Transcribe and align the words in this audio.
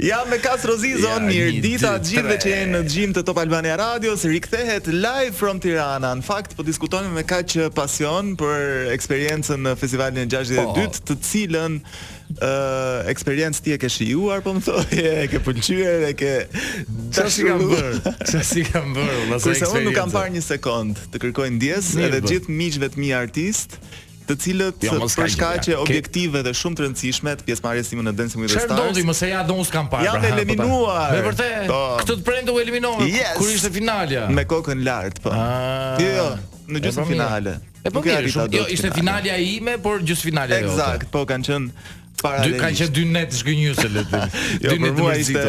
Ja 0.00 0.24
me 0.30 0.36
kas 0.38 0.62
rozizon 0.62 1.24
ja, 1.26 1.26
mirë 1.26 1.56
dita 1.58 1.88
të 1.98 2.20
që 2.38 2.50
janë 2.52 2.66
në 2.76 2.82
xhim 2.86 3.14
të 3.16 3.24
Top 3.26 3.40
Albania 3.42 3.72
Radio, 3.80 4.12
rikthehet 4.30 4.86
live 4.86 5.32
from 5.34 5.58
Tirana. 5.58 6.12
Në 6.14 6.22
fakt 6.22 6.54
po 6.54 6.62
diskutojmë 6.62 7.10
me 7.16 7.24
kaq 7.26 7.56
pasion 7.74 8.30
për 8.38 8.92
eksperiencën 8.94 9.64
në 9.66 9.72
festivalin 9.80 10.22
e 10.22 10.28
62, 10.28 10.60
oh. 10.62 10.78
Po. 10.78 11.02
të 11.08 11.16
cilën 11.32 11.76
ë 11.82 12.30
uh, 12.38 13.10
eksperiencë 13.10 13.64
ti 13.66 13.74
e 13.74 13.80
ke 13.82 13.90
shijuar, 13.90 14.46
po 14.46 14.54
më 14.54 14.62
thoje, 14.70 15.10
e 15.24 15.28
ke 15.34 15.42
pëlqyer, 15.48 16.06
e 16.12 16.16
ke 16.22 16.32
çfarë 17.08 17.34
si 17.34 17.48
kam 17.50 17.66
bërë, 17.66 17.94
Çfarë 18.22 18.48
si 18.54 18.66
kam 18.70 18.92
bër? 19.02 19.16
Unë 19.34 19.84
nuk 19.90 19.96
kam 19.98 20.14
parë 20.14 20.36
një 20.38 20.46
sekond 20.52 21.02
të 21.10 21.24
kërkoj 21.26 21.50
ndjes 21.58 21.96
edhe 21.98 22.20
të 22.22 22.36
gjithë 22.36 22.60
miqve 22.62 22.94
të 22.94 23.02
mi 23.02 23.10
artist, 23.18 23.80
të 24.28 24.36
cilët 24.44 24.84
jo, 24.84 24.94
për 25.16 25.30
shkaqe 25.34 25.72
ja. 25.72 25.78
objektive 25.82 26.42
dhe 26.44 26.52
shumë 26.60 26.78
të 26.78 26.84
rëndësishme 26.84 27.34
të 27.40 27.46
pjesëmarrjes 27.48 27.90
time 27.92 28.04
në 28.04 28.12
Dancing 28.18 28.42
with 28.42 28.52
the 28.52 28.60
Stars. 28.60 28.70
Çfarë 28.70 28.90
ndodhi 28.90 29.04
më 29.08 29.14
se 29.22 29.30
ja 29.30 29.40
do 29.48 29.56
us 29.62 29.72
kam 29.72 29.88
parë. 29.88 30.06
Jam 30.08 30.20
po, 30.20 30.32
eliminuar. 30.32 31.14
Me 31.14 31.22
vërtet. 31.30 31.64
Po. 31.70 31.80
Këtë 32.02 32.18
të 32.18 32.26
prendo 32.28 32.56
u 32.56 32.60
eliminova 32.60 33.08
yes. 33.08 33.34
kur 33.38 33.48
ishte 33.54 33.72
finalja. 33.74 34.26
Me 34.32 34.44
kokën 34.50 34.84
lart, 34.84 35.22
po. 35.24 35.32
Ti 35.32 35.40
ah, 35.40 36.02
jo, 36.02 36.10
jo, 36.18 36.62
në 36.76 36.84
gjysmë 36.84 37.04
po 37.04 37.08
finale. 37.14 37.56
E 37.88 37.92
po 37.94 38.02
shumë, 38.04 38.48
jo, 38.58 38.66
ishte 38.76 38.92
finalja 38.98 39.38
ime, 39.40 39.78
por 39.84 40.04
gjysmë 40.04 40.28
finalja 40.32 40.60
jo. 40.66 40.74
Eksakt, 40.74 41.08
po 41.14 41.24
kanë 41.30 41.48
qenë 41.48 41.94
para 42.22 42.42
dy 42.44 42.52
kanë 42.58 42.78
qenë 42.80 42.94
dy 42.94 43.04
net 43.10 43.34
zgjënjëse 43.36 43.88
le 43.94 44.04
të 44.10 44.20
jo, 44.64 44.72
dy 44.72 44.82
net 44.82 45.02
ishte 45.18 45.48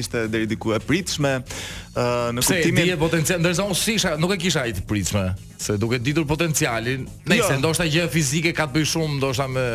ishte 0.00 0.24
deri 0.32 0.48
diku 0.50 0.74
e 0.76 0.80
pritshme 0.84 1.36
ë 1.38 2.06
në 2.38 2.44
kuptimin 2.44 2.44
se 2.48 2.82
dije 2.90 2.98
potencial 3.00 3.42
ndërsa 3.42 3.66
unë 3.68 3.80
sisha 3.82 4.14
nuk 4.20 4.34
e 4.36 4.40
kisha 4.44 4.64
ai 4.68 4.74
të 4.76 4.84
pritshme 4.88 5.24
se 5.62 5.78
duke 5.80 6.00
ditur 6.04 6.26
potencialin 6.30 7.06
nëse 7.24 7.56
jo. 7.56 7.60
ndoshta 7.62 7.88
gjë 7.88 8.06
fizike 8.14 8.54
ka 8.56 8.68
të 8.70 8.76
bëj 8.78 8.90
shumë 8.94 9.20
ndoshta 9.20 9.48
me 9.52 9.66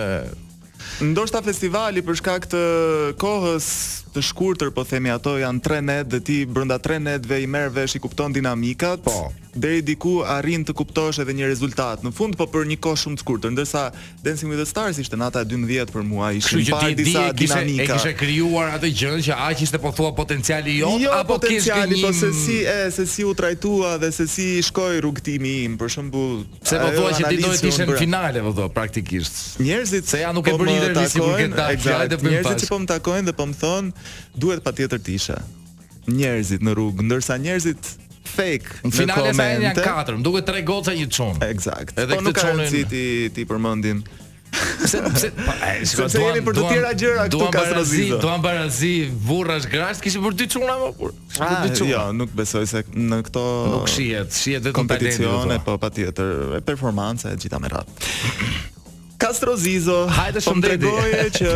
ndoshta 1.10 1.42
festivali 1.46 2.02
për 2.06 2.18
shkak 2.22 2.50
të 2.54 2.62
kohës 3.22 3.72
të 4.18 4.24
shkurtër, 4.26 4.72
po 4.74 4.84
themi 4.88 5.12
ato 5.14 5.36
janë 5.38 5.62
tre 5.64 5.78
net 5.86 6.10
dhe 6.10 6.20
ti 6.26 6.40
brenda 6.50 6.80
tre 6.82 6.98
netve 7.00 7.38
i 7.44 7.48
merr 7.50 7.70
vesh 7.76 7.98
i 8.00 8.02
kupton 8.02 8.34
dinamikat. 8.34 9.04
Po. 9.06 9.28
Deri 9.58 9.82
diku 9.82 10.20
arrin 10.22 10.62
të 10.66 10.74
kuptosh 10.78 11.18
edhe 11.24 11.34
një 11.34 11.48
rezultat 11.50 12.04
në 12.06 12.12
fund, 12.14 12.36
po 12.38 12.46
për 12.50 12.68
një 12.72 12.76
kohë 12.84 13.00
shumë 13.04 13.18
të 13.18 13.24
shkurtër. 13.24 13.54
Ndërsa 13.56 13.84
Dancing 14.26 14.52
with 14.52 14.60
the 14.62 14.68
Stars 14.70 15.00
ishte 15.02 15.18
nata 15.18 15.42
e 15.42 15.48
12 15.50 15.94
për 15.96 16.04
mua, 16.06 16.28
ishin 16.38 16.62
pa 16.68 16.82
di, 16.92 16.94
disa 17.00 17.24
di 17.34 17.46
dinamika. 17.48 17.82
Kështu 17.82 17.82
e 17.84 17.88
kishte 17.94 18.14
krijuar 18.20 18.76
atë 18.78 18.92
gjë 19.00 19.14
që 19.30 19.38
aq 19.48 19.64
ishte 19.66 19.80
po 19.82 19.92
thua 19.98 20.12
potenciali 20.18 20.76
jot, 20.82 21.00
jo, 21.02 21.14
apo 21.18 21.38
potenciali, 21.40 22.02
po 22.06 22.14
se 22.20 22.30
si 22.38 22.60
e 22.70 22.78
se 22.94 23.06
si 23.10 23.26
u 23.26 23.34
trajtua 23.40 23.96
dhe 24.04 24.12
se 24.20 24.28
si 24.30 24.48
shkoi 24.68 25.02
rrugtimi 25.02 25.56
im, 25.66 25.78
për 25.82 25.94
shembull. 25.96 26.46
Pse 26.62 26.82
po 26.84 26.90
thua 26.94 27.14
që 27.18 27.26
ti 27.32 27.42
do 27.48 27.54
të 27.58 27.70
ishe 27.74 27.90
në 27.90 27.98
finale, 28.04 28.46
po 28.46 28.54
thua 28.60 28.70
praktikisht. 28.78 29.58
Njerëzit 29.66 30.14
se 30.14 30.22
ja 30.22 30.36
nuk 30.38 30.46
e 30.46 30.54
po 30.54 30.62
bëri 30.62 30.94
të 30.94 30.96
takojnë, 31.02 31.10
si 31.10 31.24
kur 31.24 31.34
ketë 31.34 31.58
dalë 31.64 31.82
fjalë 31.88 32.14
të 32.14 32.22
po 32.22 32.30
bëjmë. 32.30 32.38
Njerëzit 32.38 32.62
që 32.68 32.72
po 32.76 32.82
më 32.86 32.92
takojnë 32.94 33.32
dhe 33.32 33.38
po 33.42 33.50
më 33.50 33.58
thonë, 33.66 34.07
duhet 34.36 34.62
pa 34.64 34.72
tjetër 34.76 35.00
tisha 35.02 35.38
Njerëzit 36.08 36.64
në 36.64 36.72
rrugë, 36.78 37.04
ndërsa 37.08 37.36
njerëzit 37.42 37.90
fake 38.32 38.82
Në 38.88 38.94
final 38.96 39.32
sa 39.36 39.48
e 39.52 39.58
një 39.60 39.74
janë 39.74 39.84
4, 40.22 40.22
duhet 40.24 40.48
3 40.50 40.64
goca 40.68 40.94
një 40.96 41.08
të 41.12 41.34
Eksakt. 41.50 42.00
Edhe 42.00 42.16
po 42.16 42.24
nuk 42.30 42.38
ka 42.40 42.54
në 42.56 42.70
ti, 42.72 42.86
ti 43.36 43.46
përmëndin 43.50 44.06
Se 44.58 45.02
se, 45.20 45.28
se 45.28 46.20
jemi 46.24 46.40
për 46.46 46.56
të 46.56 46.62
tjera 46.70 46.92
gjëra 46.98 47.26
këtu 47.28 47.48
ka 47.52 47.64
rrezik. 47.68 48.14
Duam 48.24 48.40
barazi, 48.42 48.94
burrash 49.28 49.68
grash, 49.70 50.00
kishim 50.02 50.24
për 50.24 50.38
dy 50.40 50.48
çuna 50.54 50.78
më 50.80 50.88
po, 50.88 50.94
kur? 51.02 51.12
Për 51.36 51.58
ah, 51.58 51.66
çuna. 51.76 51.90
Jo, 51.92 52.06
nuk 52.16 52.32
besoj 52.36 52.64
se 52.72 52.82
në 52.96 53.20
këto 53.28 53.44
nuk 53.74 53.92
shihet, 53.92 54.32
shihet 54.34 54.64
vetëm 54.64 54.78
Kompeticione, 54.80 55.60
po 55.68 55.76
patjetër, 55.82 56.58
e 56.58 56.64
performanca 56.66 57.36
e 57.36 57.38
gjitha 57.44 57.60
me 57.60 57.74
radhë. 57.76 58.72
Castro 59.18 59.56
Zizo. 59.58 59.96
Hajde 60.14 60.42
shumë 60.46 60.62
të 60.64 60.76
goje 60.86 61.24
që 61.40 61.54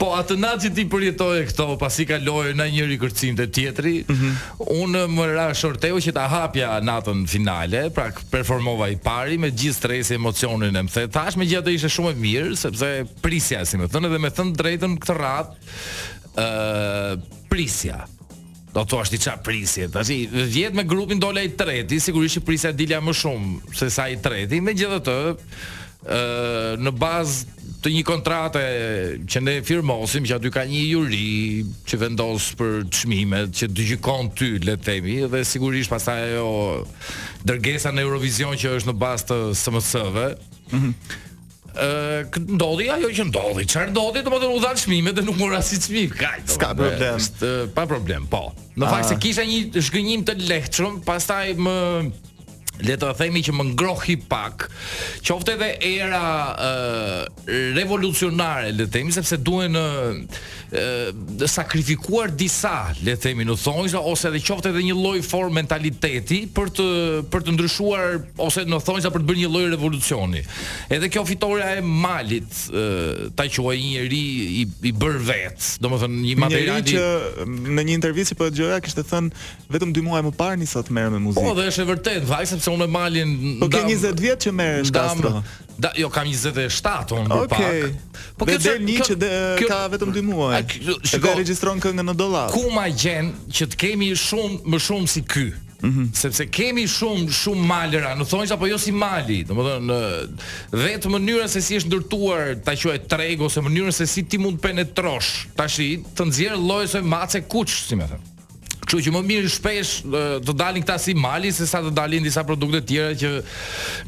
po 0.00 0.10
atë 0.16 0.36
natë 0.40 0.62
që 0.66 0.70
ti 0.78 0.84
përjetoje 0.88 1.42
këto 1.50 1.66
pasi 1.80 2.06
kaloi 2.08 2.54
në 2.56 2.66
një 2.76 2.86
rikërcim 2.94 3.36
të 3.36 3.46
tjetri, 3.52 3.92
mm 4.06 4.16
-hmm. 4.16 4.70
unë 4.82 5.02
më 5.16 5.26
ra 5.34 5.46
shorteu 5.54 6.00
që 6.00 6.14
ta 6.16 6.24
hapja 6.32 6.80
natën 6.80 7.20
finale, 7.28 7.82
pra 7.90 8.08
performova 8.30 8.88
i 8.88 8.96
pari 8.96 9.38
me 9.38 9.50
gjithë 9.50 9.76
stresin, 9.82 10.14
emocionin 10.16 10.76
e 10.76 10.82
mthe. 10.82 11.06
Tash 11.08 11.36
gjithë 11.36 11.50
gjatë 11.52 11.70
ishte 11.74 11.88
shumë 11.96 12.10
e 12.10 12.14
mirë 12.24 12.56
sepse 12.56 12.88
prisja, 13.22 13.64
si 13.64 13.76
më 13.76 13.88
thënë, 13.92 14.08
edhe 14.08 14.18
më 14.18 14.30
thënë 14.36 14.56
drejtën 14.60 14.92
këtë 15.02 15.16
radh, 15.20 15.50
ë 16.36 17.20
prisja 17.48 18.06
do 18.72 18.80
të 18.88 18.96
ashti 19.00 19.18
çfarë 19.18 19.42
prisje. 19.44 19.88
Tashi 19.88 20.28
vjet 20.32 20.74
me 20.74 20.84
grupin 20.84 21.20
dole 21.20 21.44
i 21.44 21.52
tretë, 21.56 22.00
sigurisht 22.00 22.38
që 22.40 22.44
prisja 22.44 22.72
dilja 22.72 23.00
më 23.00 23.12
shumë 23.12 23.76
se 23.76 23.90
sa 23.90 24.08
i 24.08 24.16
tretë. 24.16 24.62
Megjithatë, 24.64 25.18
në 26.02 26.92
bazë 26.98 27.58
të 27.82 27.90
një 27.90 28.02
kontrate 28.06 28.60
që 29.30 29.40
ne 29.42 29.54
firmosim 29.66 30.24
që 30.26 30.36
aty 30.38 30.50
ka 30.54 30.62
një 30.66 30.82
juri 30.86 31.22
që 31.88 31.98
vendos 32.02 32.48
për 32.58 32.84
çmimet 32.94 33.54
që 33.58 33.68
dëgjikon 33.74 34.30
ty 34.38 34.52
le 34.62 34.76
të 34.78 34.86
themi 34.86 35.16
dhe 35.30 35.42
sigurisht 35.46 35.90
pastaj 35.90 36.18
ajo 36.28 36.86
dërgesa 37.46 37.90
në 37.94 38.06
Eurovision 38.06 38.54
që 38.58 38.74
është 38.80 38.92
në 38.92 38.96
bazë 39.02 39.28
të 39.32 39.40
SMS-ve. 39.62 40.28
Mhm. 40.76 40.80
Mm 40.80 41.18
ë 41.72 42.42
ndodhi 42.52 42.90
ajo 42.92 43.08
që 43.16 43.24
ndodhi. 43.30 43.62
Çfarë 43.64 43.94
ndodhi? 43.94 44.20
Do 44.26 44.36
të 44.36 44.44
u 44.52 44.58
dhan 44.60 44.76
çmime 44.76 45.14
dhe 45.16 45.22
nuk 45.24 45.38
mora 45.40 45.62
si 45.64 45.78
çmim. 45.80 46.10
Kaq, 46.20 46.42
s'ka 46.52 46.74
problem. 46.76 47.22
Pa 47.72 47.86
problem, 47.88 48.26
po. 48.28 48.42
Në 48.76 48.84
ah. 48.84 48.90
fakt 48.92 49.08
se 49.08 49.16
kisha 49.24 49.46
një 49.48 49.80
zhgënjim 49.86 50.26
të 50.28 50.34
lehtëshëm, 50.50 50.98
pastaj 51.08 51.54
më 51.56 51.72
le 52.86 52.96
të 52.98 53.10
themi 53.18 53.42
që 53.46 53.54
më 53.56 53.66
ngrohi 53.72 54.16
pak. 54.28 54.66
Qoftë 55.24 55.54
edhe 55.56 55.70
era 55.88 56.22
uh, 56.54 57.20
revolucionare, 57.76 58.72
le 58.74 58.86
të 58.86 58.96
themi, 58.98 59.14
sepse 59.14 59.38
duhen 59.42 59.76
të 59.76 60.78
uh, 60.80 61.50
sakrifikuar 61.52 62.32
disa, 62.38 62.72
le 63.04 63.14
të 63.16 63.26
themi, 63.28 63.46
në 63.46 63.56
thonjsa 63.62 64.02
ose 64.12 64.30
edhe 64.30 64.42
qoftë 64.46 64.72
edhe 64.72 64.84
një 64.88 64.96
lloj 64.98 65.16
for 65.26 65.50
mentaliteti 65.52 66.42
për 66.56 66.72
të 66.78 66.88
për 67.32 67.46
të 67.46 67.54
ndryshuar 67.56 68.16
ose 68.42 68.64
në 68.68 68.78
thonjsa 68.86 69.12
për 69.14 69.22
të 69.24 69.28
bërë 69.30 69.42
një 69.44 69.50
lloj 69.54 69.64
revolucioni. 69.74 70.42
Edhe 70.92 71.10
kjo 71.12 71.24
fitoria 71.28 71.76
e 71.78 71.84
malit, 71.84 72.50
uh, 72.74 73.28
ta 73.38 73.46
quaj 73.52 73.76
një 73.78 73.92
njerëz 73.92 74.12
i, 74.12 74.26
i, 74.62 74.66
i 74.88 74.92
bër 74.96 75.20
vet, 75.26 75.70
domethënë 75.82 76.22
një 76.26 76.36
material 76.42 76.84
që 76.88 77.06
në 77.46 77.86
një 77.86 77.96
intervistë 77.98 78.36
po 78.38 78.46
dëgjova 78.52 78.80
kishte 78.82 79.02
thënë 79.08 79.44
vetëm 79.72 79.92
2 79.96 80.02
muaj 80.06 80.22
më 80.26 80.32
parë 80.38 80.58
nisat 80.60 80.90
merrem 80.92 81.14
me 81.16 81.20
muzikë. 81.28 81.44
Po, 81.46 81.52
dhe 81.56 81.68
është 81.70 81.84
e 81.84 81.88
vërtetë, 81.92 82.28
vaj 82.28 82.44
sepse 82.50 82.71
unë 82.72 82.78
me 82.78 82.86
malin 82.94 83.32
Po 83.60 83.68
ke 83.70 83.80
20 83.86 84.18
vjetë 84.22 84.48
që 84.48 84.54
merë 84.58 84.88
shkastro 84.90 85.34
Da, 85.82 85.90
jo 85.98 86.08
kam 86.12 86.28
27 86.28 87.16
unë 87.24 87.36
okay. 87.40 87.86
pak. 87.90 88.18
Po 88.38 88.46
kjo 88.46 88.58
del 88.60 88.84
një 88.84 89.06
që 89.08 89.66
ka 89.66 89.78
vetëm 89.90 90.12
2 90.14 90.20
muaj. 90.28 90.60
Shiko, 90.76 91.32
e 91.32 91.40
registronë 91.40 91.82
këngën 91.82 92.06
në 92.10 92.14
dolar. 92.20 92.52
Ku 92.52 92.68
ma 92.70 92.84
gjen 92.92 93.30
që 93.50 93.66
të 93.72 93.78
kemi 93.80 94.10
shumë 94.14 94.60
më 94.70 94.80
shumë 94.84 95.08
si 95.10 95.24
ky? 95.26 95.46
Mm 95.80 95.90
-hmm. 95.90 96.12
Sepse 96.14 96.46
kemi 96.54 96.84
shumë 96.92 97.34
shumë 97.38 97.66
malera, 97.66 98.12
në 98.16 98.26
thonjës 98.30 98.52
apo 98.54 98.66
jo 98.70 98.78
si 98.78 98.92
mali, 98.92 99.40
domethënë 99.44 100.28
vetë 100.84 101.08
mënyra 101.16 101.48
se 101.50 101.62
si 101.66 101.78
është 101.80 101.88
ndërtuar 101.90 102.54
ta 102.64 102.72
quaj 102.78 102.98
treg 103.10 103.40
ose 103.42 103.60
mënyra 103.66 103.92
se 103.98 104.06
si 104.06 104.22
ti 104.22 104.38
mund 104.38 104.60
penetrosh 104.62 105.30
tash 105.56 105.78
të 106.16 106.24
nxjerr 106.28 106.56
lojës 106.68 106.94
e 106.94 107.00
mace 107.02 107.40
kuq, 107.40 107.68
si 107.68 107.96
më 107.98 108.06
thëmë. 108.12 108.30
Kështu 108.92 109.06
që 109.08 109.12
më 109.16 109.20
mirë 109.24 109.48
shpesh 109.54 109.90
të 110.44 110.52
dalin 110.58 110.82
këta 110.84 110.98
si 111.00 111.14
mali 111.16 111.48
se 111.56 111.64
sa 111.68 111.78
të 111.80 111.92
dalin 111.96 112.24
disa 112.26 112.42
produkte 112.44 112.82
tjera 112.90 113.14
që 113.16 113.30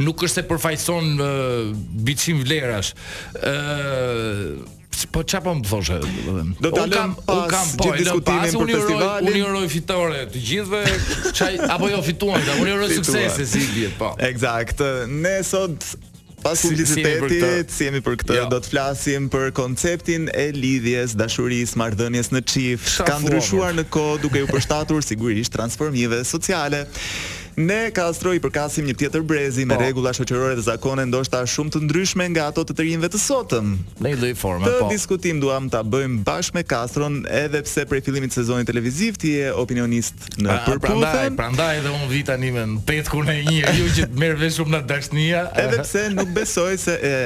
nuk 0.05 0.25
është 0.27 0.43
se 0.43 0.45
përfaqëson 0.51 1.09
biçim 2.05 2.43
vlerash. 2.45 2.93
ë 3.41 4.83
Po 5.11 5.25
qa 5.27 5.41
po 5.43 5.51
më 5.59 5.65
thoshe? 5.67 5.97
Do 6.63 6.71
të 6.71 6.83
dalim 6.85 7.15
pas 7.25 7.73
një 7.81 7.97
diskutimi 7.97 8.45
për 8.45 8.45
festivalin. 8.45 8.45
Unë 8.45 8.45
pas, 8.45 8.47
kam 8.71 8.85
po, 8.95 9.09
pas, 9.09 9.29
unë 9.33 9.45
uroj 9.49 9.65
fitore 9.73 10.21
të 10.31 10.43
gjithëve, 10.49 10.83
çaj 11.39 11.55
apo 11.75 11.91
jo 11.91 12.01
fituan, 12.07 12.47
unë 12.61 12.77
uroj 12.77 12.91
suksese 12.99 13.49
si 13.57 13.65
gjithë 13.75 13.97
po. 13.99 14.13
Eksakt. 14.29 14.85
Ne 15.17 15.35
sot 15.45 15.91
pas 16.45 16.61
publicitetit, 16.61 17.71
si 17.77 17.87
jemi 17.89 18.03
për 18.05 18.19
këtë, 18.21 18.37
jo. 18.37 18.45
do 18.53 18.59
të 18.63 18.73
flasim 18.75 19.27
për 19.33 19.49
konceptin 19.57 20.29
e 20.37 20.45
lidhjes, 20.57 21.17
dashurisë, 21.19 21.79
marrëdhënies 21.81 22.31
në 22.35 22.45
çift. 22.53 23.01
Ka 23.09 23.17
ndryshuar 23.25 23.73
në 23.81 23.87
kohë 23.95 24.21
duke 24.27 24.45
u 24.45 24.51
përshtatur 24.53 25.01
sigurisht 25.07 25.55
transformimeve 25.57 26.21
sociale. 26.29 26.85
Ne 27.57 27.87
Castro 27.95 28.35
i 28.35 28.41
përkasim 28.43 28.87
një 28.89 28.95
tjetër 28.99 29.23
brezi 29.23 29.63
me 29.65 29.77
po. 29.77 29.81
rregulla 29.83 30.11
shoqërore 30.17 30.57
dhe 30.59 30.65
zakone 30.67 31.05
ndoshta 31.07 31.43
shumë 31.51 31.73
të 31.77 31.83
ndryshme 31.85 32.27
nga 32.33 32.49
ato 32.51 32.65
të 32.67 32.75
të 32.81 33.09
të 33.15 33.21
sotëm. 33.25 33.69
Në 34.03 34.13
një 34.15 34.19
lloj 34.23 34.33
forme, 34.41 34.67
të 34.67 34.73
po. 34.81 34.89
Të 34.89 34.95
diskutim 34.97 35.41
duam 35.43 35.69
ta 35.71 35.83
bëjmë 35.87 36.25
bashkë 36.27 36.57
me 36.59 36.65
Castro 36.67 37.09
edhe 37.31 37.63
pse 37.69 37.85
prej 37.87 38.03
fillimit 38.09 38.35
të 38.35 38.41
sezonit 38.43 38.67
televiziv 38.67 39.17
ti 39.23 39.37
je 39.39 39.53
opinionist 39.55 40.19
në 40.39 40.49
pra, 40.51 40.61
pra 40.67 40.79
përputhje. 40.81 41.15
Prandaj, 41.15 41.33
prandaj 41.39 41.73
edhe 41.79 41.95
unë 41.95 42.11
vi 42.11 42.25
tani 42.27 42.51
me 42.57 42.67
petkun 42.89 43.31
e 43.31 43.39
një, 43.47 43.65
ju 43.79 43.89
që 44.01 44.09
merr 44.19 44.39
vesh 44.43 44.59
shumë 44.59 44.75
në 44.79 44.83
dashnia. 44.91 45.47
Edhe 45.55 45.83
pse 45.87 46.09
nuk 46.19 46.35
besoj 46.35 46.73
se 46.89 46.99
e 47.05 47.17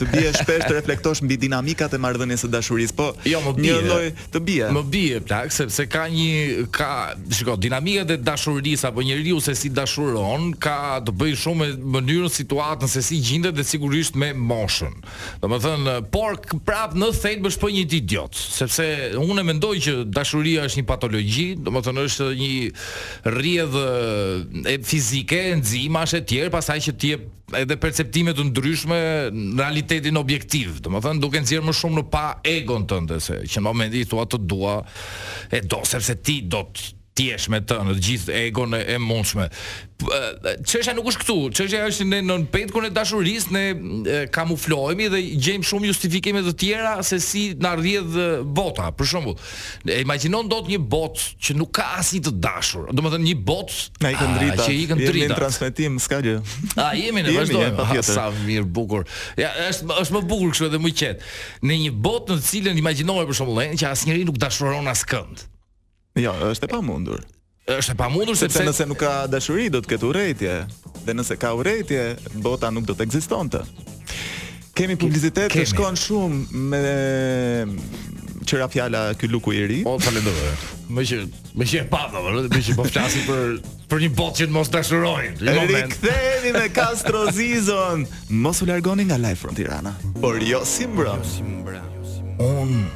të 0.00 0.06
bie 0.12 0.30
shpesh 0.34 0.64
të 0.68 0.76
reflektosh 0.76 1.20
mbi 1.24 1.36
dinamikat 1.42 1.94
e 1.96 2.00
marrëdhënies 2.02 2.44
së 2.44 2.50
dashurisë, 2.52 2.94
po 2.98 3.08
jo, 3.28 3.40
më 3.44 3.52
bie, 3.56 3.64
një 3.64 3.80
lloj 3.88 4.10
të 4.34 4.42
bie. 4.46 4.64
Më 4.76 4.82
bie 4.92 5.20
plak, 5.26 5.52
sepse 5.54 5.86
ka 5.90 6.06
një 6.12 6.66
ka, 6.74 6.90
shikoj, 7.38 7.58
dinamikat 7.66 8.14
e 8.14 8.18
dashurisë 8.26 8.88
apo 8.90 9.04
njeriu 9.06 9.40
se 9.44 9.54
si 9.58 9.70
dashuron, 9.74 10.50
ka 10.62 10.76
të 11.06 11.14
bëjë 11.22 11.38
shumë 11.44 11.60
me 11.60 11.92
mënyrën, 11.98 12.32
situatën 12.36 12.92
se 12.92 13.02
si 13.06 13.20
gjendet 13.24 13.56
dhe 13.58 13.66
sigurisht 13.66 14.16
me 14.20 14.32
moshën. 14.36 14.96
Domethënë, 15.44 15.98
por 16.14 16.40
prap 16.66 16.96
në 16.98 17.10
thelb 17.22 17.50
është 17.50 17.62
po 17.64 17.70
një 17.74 17.84
idiot, 17.98 18.36
sepse 18.38 18.88
unë 19.22 19.46
mendoj 19.52 19.74
që 19.88 19.96
dashuria 20.14 20.66
është 20.68 20.80
një 20.82 20.88
patologji, 20.92 21.46
domethënë 21.68 22.08
është 22.08 22.30
një 22.40 22.56
rrjedh 23.36 23.78
e 24.72 24.78
fizike, 24.86 25.44
enzimash 25.56 26.16
e 26.20 26.24
tjerë, 26.28 26.52
pastaj 26.54 26.80
që 26.88 26.96
ti 27.02 27.14
edhe 27.58 27.76
perceptime 27.80 28.32
të 28.36 28.46
ndryshme 28.50 28.98
në 29.32 29.58
realitetin 29.60 30.18
objektiv. 30.20 30.80
Domethënë 30.84 31.22
duke 31.22 31.42
nxjerr 31.42 31.66
më 31.66 31.74
shumë 31.76 32.00
në 32.02 32.06
pa 32.12 32.24
egon 32.54 32.86
tënd 32.90 33.16
se 33.22 33.40
që 33.44 33.60
në 33.62 33.66
momentin 33.68 34.08
thua 34.10 34.26
të 34.30 34.42
dua 34.52 34.78
e 35.56 35.62
do 35.64 35.82
sepse 35.88 36.18
ti 36.24 36.40
do 36.52 36.64
të 36.72 36.90
tiesh 37.18 37.48
me 37.52 37.58
të 37.64 37.76
në 37.86 37.94
të 37.98 38.02
gjithë 38.06 38.36
egon 38.46 38.76
e, 38.76 38.82
e 38.94 38.98
mundshme. 39.00 39.48
Çështja 40.02 40.96
nuk 40.96 41.06
është 41.12 41.20
këtu, 41.22 41.34
çështja 41.58 41.82
është 41.90 42.04
në 42.08 42.18
nën 42.26 42.44
petkun 42.50 42.88
e 42.88 42.90
dashurisë, 42.94 43.52
ne 43.54 44.24
kamuflohemi 44.34 45.06
dhe 45.12 45.20
gjejmë 45.44 45.68
shumë 45.68 45.90
justifikime 45.92 46.40
të 46.42 46.54
tjera 46.58 46.94
se 47.06 47.20
si 47.22 47.42
na 47.62 47.74
rrjedh 47.78 48.16
bota. 48.56 48.88
Për 48.96 49.10
shembull, 49.12 49.36
e 49.86 50.00
imagjinon 50.06 50.48
dot 50.50 50.72
një 50.72 50.80
bot 50.94 51.20
që 51.42 51.54
nuk 51.60 51.70
ka 51.78 51.90
asnjë 52.00 52.24
të 52.30 52.34
dashur. 52.48 52.88
Domethënë 52.98 53.28
një 53.28 53.36
bot 53.46 53.76
me 54.02 54.14
këndrita, 54.16 54.66
që 54.66 54.72
i 54.80 54.88
këndrita. 54.94 55.30
Ne 55.36 55.40
transmetim 55.44 56.00
ska 56.02 56.22
gjë. 56.26 56.40
A 56.80 56.90
jemi 56.98 57.22
në 57.28 57.36
vazhdim? 57.36 57.86
Sa 58.08 58.26
mirë 58.40 58.66
bukur. 58.74 59.06
Ja, 59.38 59.52
është 59.68 60.00
është 60.06 60.16
më 60.18 60.24
bukur 60.32 60.50
kështu 60.56 60.70
edhe 60.72 60.82
më 60.82 60.96
qet. 60.98 61.28
Në 61.62 61.78
një 61.86 61.94
bot 62.08 62.32
në 62.32 62.40
të 62.40 62.50
cilën 62.50 62.82
imagjinoje 62.82 63.30
për 63.30 63.38
shembull, 63.42 63.64
që 63.78 63.92
asnjëri 63.92 64.26
nuk 64.26 64.40
dashuron 64.42 64.90
askënd. 64.96 65.46
Jo, 66.16 66.32
është 66.52 66.66
e 66.68 66.72
pamundur. 66.72 67.22
Është 67.68 67.94
e 67.94 67.96
pamundur 67.96 68.36
sepse, 68.36 68.58
sepse 68.58 68.68
nëse 68.68 68.84
nuk 68.90 68.98
ka 69.00 69.12
dashuri 69.32 69.68
do 69.72 69.80
të 69.82 69.94
ketë 69.94 70.08
urrëtie 70.10 70.54
dhe 71.06 71.14
nëse 71.16 71.38
ka 71.40 71.52
urrëtie 71.56 72.02
bota 72.44 72.68
nuk 72.74 72.84
do 72.88 72.96
të 72.98 73.06
ekzistonte. 73.06 73.62
Kemi 74.76 74.96
publicitet 75.00 75.52
që 75.52 75.62
të 75.62 75.70
shkon 75.72 75.96
shumë 76.00 76.62
me 76.70 78.40
qëra 78.48 78.66
fjala 78.72 79.02
ky 79.16 79.28
luku 79.30 79.54
i 79.56 79.64
ri. 79.70 79.78
Po 79.86 79.94
falenderoj. 80.02 80.50
Më 80.92 81.04
që 81.08 81.18
më 81.62 81.68
që 81.70 81.80
e 81.82 81.86
pa 81.92 82.02
do, 82.12 82.20
po, 82.24 82.34
më 82.56 82.60
që 82.68 82.76
po 82.76 82.86
flasim 82.92 83.24
për 83.28 83.56
për 83.92 84.04
një 84.04 84.12
botë 84.18 84.42
që 84.42 84.48
të 84.50 84.56
mos 84.58 84.72
dashurojnë. 84.74 85.32
Në 85.48 85.56
moment 85.60 86.06
me 86.58 86.66
Castro 86.76 87.24
Zizon. 87.32 88.04
Mos 88.44 88.60
u 88.64 88.68
largoni 88.68 89.08
nga 89.08 89.16
Live 89.22 89.40
Front 89.46 89.56
Tirana. 89.60 89.96
Por 90.20 90.42
jo 90.44 90.60
si 90.68 90.90
mbrëm. 90.92 91.24
Jo 91.24 91.34
si 91.36 91.48
mbrëm. 91.48 92.38
Un 92.52 92.86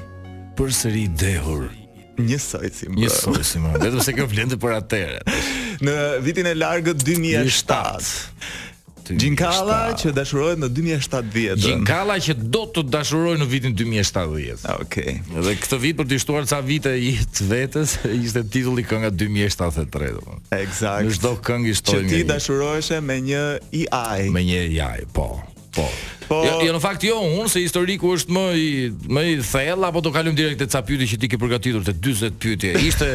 përsëri 0.58 1.08
dehur. 1.16 1.68
Një 2.18 2.38
soj 2.40 2.68
si 2.72 2.88
më. 2.90 2.96
Një 3.04 3.08
soj 3.12 3.42
si 3.44 3.60
më. 3.60 3.74
Vetëm 3.82 4.02
se 4.04 4.14
kjo 4.16 4.26
vlen 4.30 4.52
për 4.60 4.76
atëherë. 4.80 5.40
Në 5.84 5.96
vitin 6.24 6.48
e 6.48 6.54
largët 6.56 7.02
2007. 7.02 8.64
Gjinkala 9.06 9.76
që 10.00 10.10
dashurohet 10.16 10.58
në 10.64 10.70
2070. 10.74 11.60
Gjinkala 11.62 12.16
që 12.22 12.34
do 12.50 12.64
të 12.74 12.82
dashurojnë 12.90 13.42
në 13.44 13.48
vitin 13.52 13.76
2070. 13.78 14.64
Okej. 14.80 15.20
Okay. 15.22 15.42
Dhe 15.46 15.52
këtë 15.62 15.78
vit 15.84 15.98
për 16.00 16.08
të 16.10 16.18
shtuar 16.24 16.48
ca 16.50 16.58
vite 16.66 16.90
jetë 16.98 17.46
vetes, 17.52 17.94
ishte 18.18 18.42
titulli 18.50 18.82
kënga 18.86 19.12
2073, 19.14 20.10
domethënë. 20.18 20.46
Eksakt. 20.58 21.04
Në 21.06 21.18
çdo 21.20 21.36
këngë 21.50 21.76
shtoj 21.82 22.00
Që 22.00 22.08
ti 22.16 22.24
dashurohesh 22.32 22.96
me 23.06 23.20
një 23.28 23.44
AI. 23.84 24.26
Me 24.34 24.42
një 24.48 24.64
AI, 24.80 25.04
po. 25.14 25.30
Po. 25.76 25.84
Po. 26.26 26.38
Jo, 26.42 26.56
jo 26.66 26.72
në 26.74 26.78
fakt 26.82 27.04
jo, 27.06 27.14
unë 27.38 27.50
se 27.52 27.60
historiku 27.62 28.08
është 28.16 28.32
më 28.34 28.42
i 28.58 28.70
më 29.16 29.22
i 29.30 29.34
thellë 29.46 29.86
apo 29.86 30.00
do 30.02 30.10
kalojmë 30.10 30.34
direkt 30.40 30.58
te 30.58 30.66
ca 30.72 30.80
pyetje 30.82 31.06
që 31.12 31.18
ti 31.22 31.28
ke 31.30 31.38
përgatitur 31.38 31.84
te 31.86 31.92
40 31.94 32.38
pyetje. 32.42 32.72
Ishte 32.82 33.10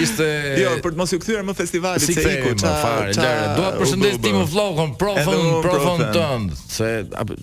ishte 0.00 0.26
Jo, 0.64 0.72
për 0.82 0.96
të 0.96 0.98
mos 0.98 1.12
u 1.14 1.18
kthyer 1.22 1.44
më 1.46 1.54
festivalit 1.60 2.02
si 2.02 2.16
se 2.16 2.24
iku. 2.40 2.56
Çfarë? 2.58 3.12
Qa... 3.12 3.22
Lëre, 3.22 3.52
dua 3.60 3.68
të 3.76 3.82
përshëndes 3.84 4.16
ti 4.24 4.32
më 4.34 4.40
vllogun, 4.54 4.94
profun, 4.98 5.44
profun 5.68 6.02
tënd, 6.16 6.56
se 6.58 6.90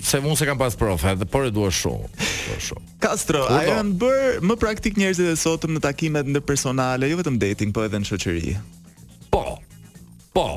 se 0.10 0.19
unë 0.19 0.36
se 0.42 0.50
kam 0.50 0.60
pas 0.60 0.75
prof, 0.80 1.06
edhe 1.13 1.30
por 1.31 1.48
e 1.48 1.54
dua 1.56 1.69
shumë. 1.69 2.12
shumë. 2.66 2.92
Castro, 3.06 3.45
a 3.48 3.62
janë 3.69 3.95
bër 4.01 4.44
më 4.50 4.57
praktik 4.66 5.00
njerëzit 5.00 5.31
e 5.38 5.38
sotëm 5.39 5.77
në 5.77 5.86
takimet 5.88 6.27
ndërpersonale, 6.33 7.07
jo 7.13 7.22
vetëm 7.22 7.39
dating, 7.45 7.72
po 7.74 7.86
edhe 7.88 8.01
në 8.04 8.12
shoqëri? 8.12 8.57
Po. 9.31 9.45
Po. 10.36 10.50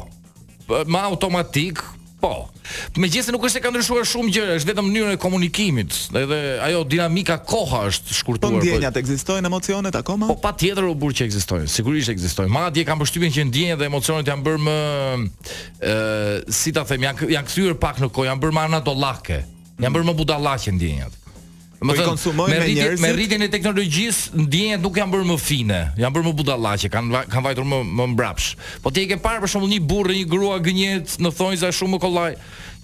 po 0.67 0.83
ma 0.91 1.07
automatik, 1.13 1.79
Po. 2.19 2.49
Megjithëse 2.99 3.31
nuk 3.33 3.45
është 3.47 3.59
se 3.61 3.61
ka 3.63 3.71
ndryshuar 3.71 4.07
shumë 4.09 4.33
gjë, 4.35 4.45
është 4.59 4.69
vetëm 4.73 4.89
mënyra 4.91 5.13
e 5.15 5.19
komunikimit, 5.23 5.95
edhe 6.19 6.39
ajo 6.67 6.81
dinamika 6.91 7.37
koha 7.47 7.85
është 7.93 8.17
shkurtuar. 8.19 8.57
Po 8.57 8.63
ndjenjat 8.63 8.97
po. 8.97 9.01
ekzistojnë 9.05 9.47
emocionet 9.51 9.99
akoma? 10.01 10.29
Po 10.33 10.39
patjetër 10.43 10.89
u 10.91 10.97
burr 10.99 11.15
që 11.21 11.29
ekzistojnë, 11.29 11.69
sigurisht 11.71 12.11
ekzistojnë. 12.13 12.51
Madje 12.55 12.83
kam 12.89 12.99
përshtypjen 13.03 13.35
që 13.37 13.47
ndjenjat 13.53 13.79
dhe 13.81 13.91
emocionet 13.93 14.31
janë 14.33 14.47
bërë 14.51 14.65
më 14.67 14.77
ë 15.93 16.59
si 16.59 16.75
ta 16.75 16.83
them, 16.91 17.07
janë 17.07 17.31
janë 17.37 17.51
kthyer 17.53 17.79
pak 17.87 18.03
në 18.03 18.11
kohë, 18.11 18.29
janë 18.33 18.43
bërë 18.49 18.57
më 18.59 18.67
anadollake. 18.67 19.39
Janë 19.79 19.95
bërë 19.95 20.11
më 20.11 20.19
budallaqe 20.19 20.75
ndjenjat. 20.75 21.18
Më 21.79 21.95
i 21.95 22.03
konsumojnë 22.03 22.59
me 22.59 22.71
njerëzit. 22.75 23.03
Me 23.03 23.13
rritjen 23.15 23.45
e 23.47 23.51
teknologjisë, 23.53 24.41
ndjenjat 24.43 24.83
nuk 24.83 24.97
janë 24.99 25.13
bërë 25.15 25.27
më 25.29 25.37
fine, 25.39 25.79
janë 25.95 26.15
bërë 26.15 26.27
më 26.29 26.37
budallaqe, 26.41 26.89
kanë 26.91 27.21
kanë 27.31 27.45
vajtur 27.49 27.69
më 27.71 27.79
më 27.93 28.07
mbrapsh. 28.15 28.49
Po 28.83 28.91
ti 28.91 29.05
e 29.07 29.13
ke 29.13 29.19
parë 29.23 29.43
për 29.45 29.53
shembull 29.53 29.71
një 29.77 29.83
burrë, 29.87 30.17
një 30.19 30.27
grua 30.33 30.57
gënjet 30.65 31.19
në 31.23 31.33
thonjza 31.39 31.71
shumë 31.79 31.95
më 31.97 32.01
kollaj. 32.03 32.33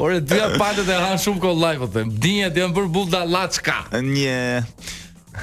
orë 0.00 0.22
dyja 0.24 0.52
patët 0.60 0.86
e 0.88 1.02
han 1.02 1.18
shumë 1.22 1.42
kollaj, 1.46 1.74
po 1.82 1.90
them. 1.94 2.12
Dinjet 2.14 2.56
janë 2.62 2.76
për 2.78 2.88
budallaçka. 2.98 3.78
Një 4.04 4.36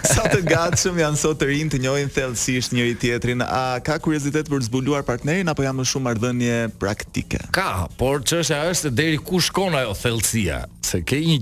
Sa 0.07 0.25
të 0.27 0.41
gatshëm 0.47 0.97
janë 0.99 1.19
sot 1.19 1.39
të 1.39 1.47
rinë 1.51 1.71
të 1.73 1.79
njohin 1.85 2.09
thellësisht 2.11 2.73
njëri 2.75 2.95
tjetrin. 2.99 3.43
A 3.45 3.79
ka 3.85 3.97
kuriozitet 4.03 4.49
për 4.51 4.61
të 4.63 4.67
zbuluar 4.69 5.05
partnerin 5.07 5.47
apo 5.51 5.63
jam 5.65 5.79
më 5.79 5.87
shumë 5.93 6.07
marrëdhënie 6.09 6.57
praktike? 6.81 7.39
Ka, 7.55 7.87
por 7.99 8.23
çështja 8.27 8.61
është 8.73 8.93
deri 8.97 9.19
ku 9.21 9.39
shkon 9.43 9.77
ajo 9.79 9.95
thellësia, 10.03 10.63
se 10.85 11.01
ke 11.07 11.21
një 11.23 11.39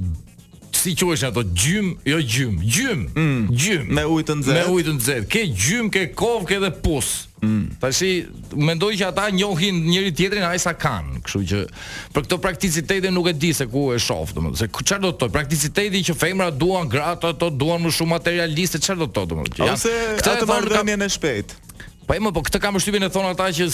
si 0.75 0.95
quesh 0.95 1.24
ato 1.24 1.44
gjym, 1.44 1.95
jo 2.06 2.18
gjym, 2.22 2.56
gjym, 2.60 3.06
mm. 3.16 3.48
gjym 3.56 3.88
me 3.95 4.04
ujë 4.12 4.25
të 4.27 4.36
nxehtë. 4.39 4.60
Me 4.60 4.75
ujë 4.75 4.86
të 4.89 4.94
nxehtë. 4.98 5.27
Ke 5.31 5.44
gjym, 5.48 5.89
ke 5.94 6.04
kov, 6.18 6.44
ke 6.50 6.57
dhe 6.62 6.69
pus. 6.83 7.13
Mm. 7.45 7.63
Tashi 7.81 8.10
mendoj 8.56 8.94
që 9.00 9.07
ata 9.10 9.27
njohin 9.33 9.80
njëri 9.86 10.12
tjetrin 10.16 10.45
ajsa 10.50 10.74
kanë, 10.80 11.22
kështu 11.25 11.42
që 11.51 11.62
për 12.16 12.25
këtë 12.27 12.39
prakticitetin 12.45 13.16
nuk 13.16 13.30
e 13.31 13.36
di 13.42 13.51
se 13.56 13.68
ku 13.69 13.88
e 13.95 14.00
shoh, 14.01 14.33
domethënë, 14.36 14.62
se 14.62 14.69
çfarë 14.72 15.04
do 15.06 15.13
të 15.13 15.22
thotë 15.24 15.36
prakticiteti 15.38 16.04
që 16.10 16.18
femrat 16.22 16.57
duan 16.62 16.89
gratë, 16.92 17.33
ato 17.36 17.50
duan 17.51 17.83
më 17.86 17.94
shumë 17.98 18.16
materialiste, 18.18 18.81
çfarë 18.83 19.04
do 19.06 19.10
të 19.12 19.18
thotë 19.19 19.33
domethënë. 19.36 19.69
Ose 19.75 19.95
këtë 20.19 20.33
atë 20.36 20.51
marrëdhënien 20.51 21.06
e 21.07 21.12
shpejtë. 21.16 21.62
Po 22.06 22.13
e 22.13 22.21
më, 22.21 22.31
po 22.38 22.42
këtë 22.45 22.60
kam 22.62 22.75
përshtypjen 22.78 23.07
e 23.07 23.13
thon 23.13 23.25
ata 23.30 23.48
që 23.57 23.66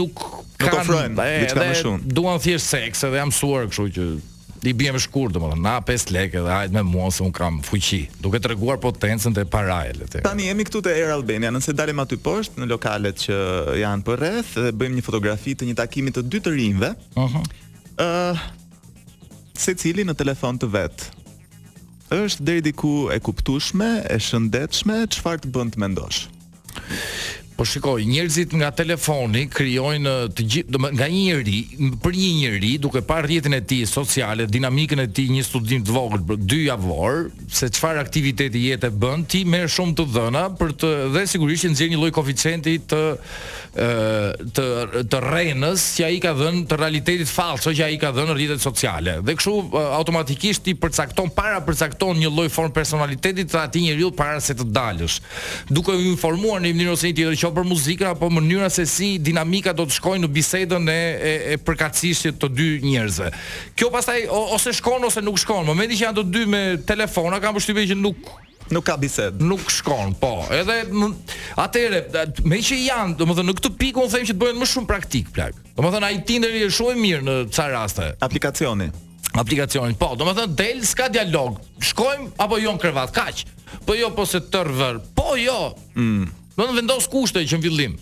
nuk 0.00 0.22
kanë, 0.60 0.62
nuk 0.62 0.78
ofrojnë 0.80 1.26
diçka 1.42 1.62
më 1.66 1.74
shumë. 1.80 2.14
Duan 2.18 2.40
thjesht 2.40 2.72
seks, 2.72 3.04
edhe 3.10 3.20
jam 3.20 3.32
suar 3.36 3.68
kështu 3.70 3.90
që 3.98 4.06
i 4.70 4.74
bie 4.74 4.92
më 4.94 5.00
shkurt 5.04 5.34
domethënë 5.36 5.62
na 5.62 5.74
5 5.86 6.10
lekë 6.14 6.42
dhe 6.46 6.52
hajt 6.54 6.74
me 6.74 6.82
mua 6.86 7.08
se 7.14 7.22
un 7.26 7.32
kam 7.34 7.60
fuqi 7.64 8.02
duke 8.22 8.40
treguar 8.42 8.78
potencën 8.82 9.34
te 9.36 9.44
paraja 9.50 9.94
le 10.00 10.08
të 10.10 10.22
tani 10.26 10.48
jemi 10.48 10.66
këtu 10.66 10.82
te 10.86 10.94
Air 10.96 11.12
Albania 11.14 11.52
nëse 11.54 11.74
dalim 11.76 12.02
aty 12.02 12.18
poshtë 12.22 12.62
në 12.62 12.68
lokalet 12.72 13.20
që 13.26 13.38
janë 13.82 14.06
për 14.06 14.22
rreth 14.22 14.54
dhe 14.64 14.72
bëjmë 14.82 14.98
një 15.00 15.06
fotografi 15.06 15.54
të 15.58 15.68
një 15.70 15.78
takimi 15.82 16.14
të 16.14 16.26
dy 16.32 16.42
të 16.44 16.54
rinjve 16.56 16.90
mhm. 16.96 17.22
ëh 17.22 17.22
uh 17.24 17.32
-huh. 17.32 18.34
uh, 18.34 19.52
se 19.56 19.72
cili 19.80 20.04
në 20.04 20.14
telefon 20.20 20.58
të 20.60 20.68
vet 20.70 21.06
është 22.12 22.42
deri 22.44 22.60
diku 22.60 23.08
e 23.14 23.18
kuptueshme 23.18 23.88
e 24.10 24.16
shëndetshme 24.20 25.06
çfarë 25.14 25.42
të 25.46 25.54
bën 25.54 25.70
të 25.72 25.80
mendosh 25.82 26.26
Po 27.56 27.64
shikoj, 27.64 28.02
njerëzit 28.04 28.52
nga 28.60 28.68
telefoni 28.76 29.46
krijojnë 29.48 30.10
eh, 30.10 30.24
të 30.36 30.44
gjithë, 30.52 30.72
do 30.74 30.76
të 30.76 30.82
thotë 30.90 30.96
nga 30.98 31.06
një 31.08 31.20
njeri, 31.24 31.60
për 32.04 32.16
një 32.18 32.28
njeri, 32.42 32.72
duke 32.84 33.00
parë 33.08 33.24
rrjetin 33.24 33.56
e 33.56 33.62
tij 33.64 33.86
social, 33.88 34.42
dinamikën 34.50 35.00
e 35.00 35.06
tij, 35.16 35.30
një 35.38 35.44
studim 35.46 35.80
të 35.86 35.94
vogël 35.96 36.20
për 36.28 36.42
2 36.50 36.58
javor, 36.66 37.20
se 37.56 37.70
çfarë 37.72 38.02
aktiviteti 38.04 38.60
jetë 38.68 38.90
e 38.90 38.98
bën, 39.02 39.24
ti 39.32 39.40
merr 39.48 39.70
shumë 39.72 39.96
të 40.02 40.06
dhëna 40.16 40.44
për 40.58 40.74
të 40.82 40.90
dhe 41.14 41.24
sigurisht 41.32 41.64
të 41.64 41.72
nxjerr 41.72 41.94
një 41.94 42.00
lloj 42.02 42.12
koeficienti 42.18 42.76
të 42.92 43.00
ë 43.06 43.86
eh, 43.86 44.44
të 44.58 44.66
të 45.14 45.22
rrenës 45.24 45.86
që 45.96 46.04
ai 46.10 46.20
ka 46.26 46.34
dhënë 46.36 46.62
të 46.68 46.76
realitetit 46.80 47.32
fallso 47.32 47.72
që 47.76 47.88
ai 47.88 47.96
ka 48.00 48.12
dhënë 48.16 48.36
rrjetet 48.36 48.60
sociale. 48.66 49.16
Dhe 49.24 49.34
kështu 49.36 49.56
eh, 49.72 49.88
automatikisht 49.96 50.66
ti 50.68 50.76
përcakton 50.80 51.32
para 51.32 51.64
përcakton 51.64 52.20
një 52.20 52.34
lloj 52.36 52.50
form 52.52 52.76
personaliteti 52.76 53.48
të 53.48 53.62
atij 53.64 53.88
njeriu 53.88 54.12
para 54.16 54.44
se 54.44 54.52
të 54.58 54.68
dalësh. 54.76 55.18
Duke 55.72 55.96
u 55.96 56.04
informuar 56.12 56.60
në 56.60 56.74
mënyrë 56.76 56.96
ose 56.98 57.08
një 57.10 57.16
tjetër 57.22 57.42
qoftë 57.46 57.60
për 57.60 57.68
muzikën 57.68 58.08
apo 58.10 58.28
mënyra 58.32 58.68
se 58.72 58.84
si 58.90 59.16
dinamika 59.22 59.72
do 59.76 59.84
të 59.86 59.96
shkojnë 59.96 60.24
në 60.24 60.32
bisedën 60.34 60.88
e 60.90 61.02
e, 61.02 61.34
e 61.52 61.54
përkatësisë 61.62 62.32
të 62.40 62.48
dy 62.56 62.66
njerëzve. 62.82 63.28
Kjo 63.76 63.90
pastaj 63.94 64.24
ose 64.30 64.72
shkon 64.74 65.04
ose 65.06 65.22
nuk 65.22 65.38
shkon. 65.38 65.66
Momenti 65.68 65.96
që 66.00 66.08
janë 66.08 66.18
të 66.18 66.24
dy 66.34 66.44
me 66.50 66.62
telefona, 66.88 67.38
kam 67.42 67.56
përshtypjen 67.58 67.92
që 67.92 67.96
nuk 68.00 68.34
nuk 68.74 68.82
ka 68.86 68.96
bisedë. 68.98 69.44
Nuk 69.46 69.68
shkon, 69.70 70.16
po. 70.18 70.40
Edhe 70.50 70.80
atëre, 71.62 72.00
me 72.50 72.58
që 72.58 72.78
janë, 72.82 73.14
domethënë 73.20 73.50
në 73.50 73.54
këtë 73.60 73.70
pikë 73.78 74.02
un 74.02 74.10
them 74.10 74.24
që 74.26 74.34
të 74.34 74.40
bëhen 74.40 74.58
më 74.62 74.66
shumë 74.72 74.90
praktik 74.90 75.28
plak. 75.36 75.60
Domethënë 75.78 76.08
ai 76.08 76.18
Tinderi 76.26 76.64
është 76.66 76.78
shumë 76.80 76.96
i 76.98 77.04
mirë 77.04 77.26
në 77.28 77.36
ca 77.54 77.68
raste. 77.70 78.08
Aplikacioni. 78.26 78.88
Aplikacioni, 79.38 79.94
Po, 80.00 80.10
domethënë 80.18 80.56
del 80.58 80.82
s'ka 80.88 81.06
dialog. 81.14 81.60
Shkojm 81.84 82.32
apo 82.42 82.58
jo 82.58 82.74
në 82.74 82.82
krevat, 82.82 83.14
kaq. 83.14 83.44
Po 83.86 83.94
jo, 83.94 84.10
po 84.18 84.26
se 84.26 84.40
tërvër. 84.50 84.98
Po 85.14 85.36
jo. 85.38 85.60
Mm. 85.94 86.26
Do 86.56 86.64
të 86.64 86.74
vendos 86.78 87.04
kushte 87.12 87.42
që 87.44 87.58
në 87.58 87.64
fillim. 87.66 87.96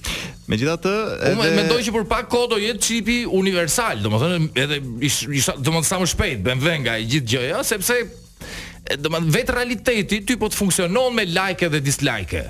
Megjithatë, 0.50 0.90
edhe 1.26 1.34
Unë 1.40 1.56
mendoj 1.58 1.78
që 1.86 1.94
për 1.96 2.04
pak 2.10 2.28
kohë 2.30 2.50
do 2.52 2.58
jetë 2.62 2.84
çipi 2.86 3.16
universal, 3.34 3.98
domethënë 4.04 4.46
edhe 4.62 4.78
isha 5.04 5.56
domethënë 5.58 5.88
sa 5.88 5.98
më 6.04 6.10
shpejt, 6.12 6.42
bën 6.46 6.62
vend 6.62 6.84
nga 6.86 6.94
gjithë 7.02 7.30
gjëja, 7.32 7.62
sepse 7.66 7.96
domethënë 9.02 9.34
vetë 9.34 9.56
realiteti 9.58 10.20
ty 10.28 10.36
po 10.38 10.46
të 10.52 10.60
funksionon 10.62 11.16
me 11.18 11.26
like 11.32 11.66
dhe 11.72 11.82
dislike. 11.82 12.44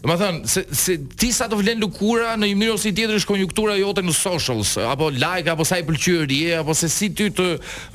Do 0.00 0.08
të 0.08 0.14
thënë, 0.16 0.48
se 0.48 0.62
se 0.80 0.94
ti 1.20 1.28
sa 1.36 1.44
të 1.44 1.58
vlen 1.60 1.80
lukura 1.82 2.30
në 2.40 2.48
një 2.48 2.54
mënyrë 2.56 2.76
ose 2.78 2.90
tjetër 2.96 3.18
është 3.20 3.28
konjunktura 3.28 3.74
jote 3.76 4.00
në 4.00 4.12
socials 4.16 4.70
apo 4.80 5.10
like 5.12 5.50
apo 5.52 5.66
sa 5.68 5.76
i 5.76 5.84
pëlqyer 5.84 6.54
apo 6.62 6.72
se 6.74 6.88
si 6.88 7.10
ty 7.12 7.26
të 7.36 7.44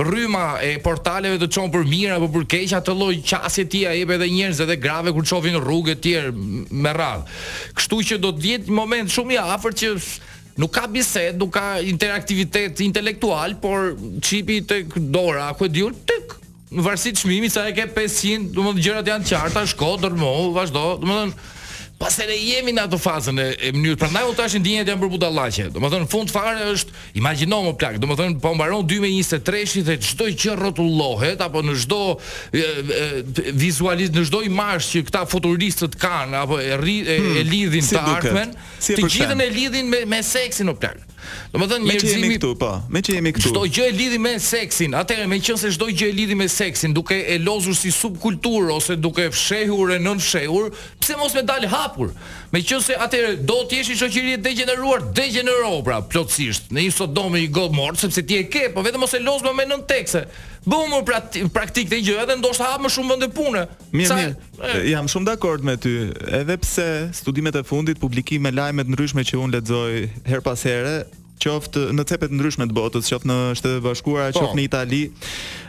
rryma 0.04 0.60
e 0.62 0.76
portaleve 0.86 1.40
të 1.42 1.48
çon 1.58 1.72
për 1.74 1.88
mirë 1.90 2.20
apo 2.20 2.30
për 2.36 2.46
keq 2.54 2.76
atë 2.78 2.94
lloj 3.00 3.16
qasje 3.26 3.66
ti 3.74 3.82
a 3.90 3.96
jep 3.98 4.14
edhe 4.20 4.28
njerëz 4.36 4.62
edhe 4.68 4.78
grave 4.86 5.16
kur 5.18 5.26
çofin 5.26 5.58
në 5.58 5.64
rrugë 5.66 5.96
të 5.96 6.06
tjerë 6.06 6.36
me 6.86 6.92
radh. 6.94 7.26
Kështu 7.74 8.00
që 8.12 8.20
do 8.22 8.34
të 8.38 8.46
vjet 8.46 8.70
një 8.70 8.78
moment 8.84 9.12
shumë 9.16 9.38
i 9.40 9.44
afërt 9.58 9.84
që 9.84 9.94
Nuk 10.56 10.72
ka 10.72 10.86
bisedë, 10.88 11.34
nuk 11.36 11.50
ka 11.52 11.64
interaktivitet 11.84 12.80
intelektual, 12.80 13.58
por 13.60 13.90
çipi 14.24 14.62
tek 14.64 14.94
dora, 15.12 15.50
ku 15.52 15.66
e 15.68 15.68
diun 15.68 15.98
tek 16.08 16.32
në 16.72 16.86
varësi 16.86 17.12
çmimi 17.20 17.50
sa 17.52 17.66
e 17.68 17.74
ke 17.76 17.90
500, 17.98 18.54
domodin 18.56 18.86
gjërat 18.86 19.12
janë 19.12 19.28
të 19.28 19.34
qarta, 19.34 19.66
shko 19.68 19.90
dërmo, 20.06 20.32
vazhdo, 20.56 20.86
domodin 21.02 21.36
pas 22.00 22.16
edhe 22.20 22.36
jemi 22.36 22.74
në 22.75 22.84
ato 22.90 22.98
fazën 23.00 23.38
e, 23.40 23.46
e 23.56 23.72
mënyrë. 23.75 23.98
Pra 24.02 24.10
ndaj 24.12 24.24
u 24.28 24.34
tashin 24.36 24.64
dinjet 24.66 24.90
janë 24.92 25.00
për 25.04 25.12
buta 25.14 25.30
laqe. 25.32 25.68
Do 25.74 25.82
më 25.84 25.92
thënë, 25.94 26.08
fund 26.12 26.34
fare 26.34 26.68
është, 26.74 26.96
imagino 27.22 27.62
më 27.70 27.74
plak, 27.80 27.98
do 28.04 28.10
më 28.10 28.18
thënë, 28.20 28.38
po 28.44 28.52
mbaron 28.58 28.84
2023 28.90 29.86
dhe 29.88 29.98
qdoj 30.04 30.30
që 30.44 30.58
rotullohet, 30.60 31.44
apo 31.46 31.64
në 31.64 31.78
qdo 31.86 32.02
vizualizit, 33.56 34.16
në 34.20 34.28
qdo 34.30 34.44
i 34.46 34.54
që 34.92 35.06
këta 35.08 35.24
futuristët 35.32 35.96
kanë, 36.02 36.40
apo 36.44 36.60
e, 36.62 36.74
e, 36.75 36.75
e 36.75 37.20
hmm, 37.20 37.42
lidhin 37.48 37.74
hmm, 37.80 37.90
të 37.90 37.90
si 37.90 38.04
artmen, 38.04 38.56
si 38.90 38.98
të 39.00 39.08
gjithën 39.08 39.46
e 39.48 39.52
lidhin 39.60 39.90
me, 39.92 40.04
me 40.18 40.24
seksin 40.24 40.74
o 40.75 40.78
plak. 40.78 41.04
Do 41.53 41.60
të 41.60 41.67
thonë 41.72 41.88
njerëzimi 41.89 42.32
këtu, 42.38 42.50
po. 42.60 42.70
Me 42.91 43.01
që 43.05 43.15
jemi 43.17 43.32
këtu. 43.36 43.51
Çdo 43.51 43.63
gjë 43.72 43.86
e 43.89 43.94
lidhi 43.96 44.20
me 44.22 44.34
seksin. 44.44 44.94
Atëherë, 45.00 45.27
meqense 45.32 45.72
çdo 45.75 45.88
gjë 45.91 46.10
e 46.12 46.15
lidhi 46.17 46.38
me 46.38 46.48
seksin, 46.51 46.94
duke 46.96 47.15
e 47.34 47.38
lozur 47.41 47.75
si 47.77 47.91
subkultur 47.96 48.70
ose 48.75 48.98
duke 49.01 49.27
fshehur 49.34 49.94
e 49.96 50.00
nën 50.03 50.22
fshehur, 50.22 50.70
pse 51.01 51.17
mos 51.20 51.36
me 51.38 51.44
dal 51.48 51.67
hapur? 51.72 52.12
Meqense 52.53 52.96
atëherë 53.08 53.38
do 53.50 53.60
të 53.67 53.82
jesh 53.82 53.94
i 53.96 54.00
shoqëri 54.03 54.36
e 54.38 54.41
degeneruar, 54.46 55.08
degenero 55.17 55.79
pra, 55.86 56.01
plotësisht. 56.01 56.70
Në 56.74 56.86
një 56.89 56.94
Sodomë 56.98 57.41
i 57.46 57.50
Gomor, 57.55 57.96
sepse 58.00 58.24
ti 58.25 58.41
e 58.41 58.46
ke, 58.51 58.67
po 58.75 58.84
vetëm 58.86 59.03
mos 59.05 59.15
e 59.17 59.24
lozme 59.24 59.55
me 59.58 59.67
nën 59.72 59.86
tekse 59.89 60.25
bëu 60.65 60.86
më 60.89 61.00
prati, 61.05 61.41
praktik 61.53 61.89
të 61.91 62.00
gjë 62.01 62.15
edhe 62.24 62.36
ndoshta 62.39 62.72
hap 62.72 62.81
më 62.84 62.89
shumë 62.95 63.12
vende 63.13 63.27
pune. 63.38 63.62
Mirë, 63.93 64.10
Sa, 64.10 64.17
mirë. 64.17 64.81
Jam 64.89 65.10
shumë 65.12 65.29
dakord 65.29 65.63
me 65.67 65.75
ty, 65.77 65.93
edhe 66.39 66.57
pse 66.62 66.88
studimet 67.22 67.57
e 67.60 67.63
fundit, 67.69 68.01
publikime 68.01 68.51
lajme 68.53 68.86
të 68.86 68.95
ndryshme 68.95 69.25
që 69.27 69.39
unë 69.45 69.60
lexoj 69.60 70.05
her 70.27 70.41
pas 70.45 70.65
here, 70.65 70.95
qoftë 71.43 71.86
në 71.93 72.07
cepet 72.10 72.34
ndryshme 72.34 72.69
të 72.72 72.77
botës, 72.77 73.10
qoftë 73.13 73.29
në 73.29 73.39
Shtetet 73.60 73.84
Bashkuara, 73.86 74.31
po. 74.34 74.45
qoftë 74.48 74.60
në 74.62 74.65
Itali, 74.65 75.03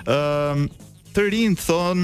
ëm 0.07 0.65
um, 0.65 0.71
të 1.17 1.29
rinë 1.33 1.57
thon 1.61 2.01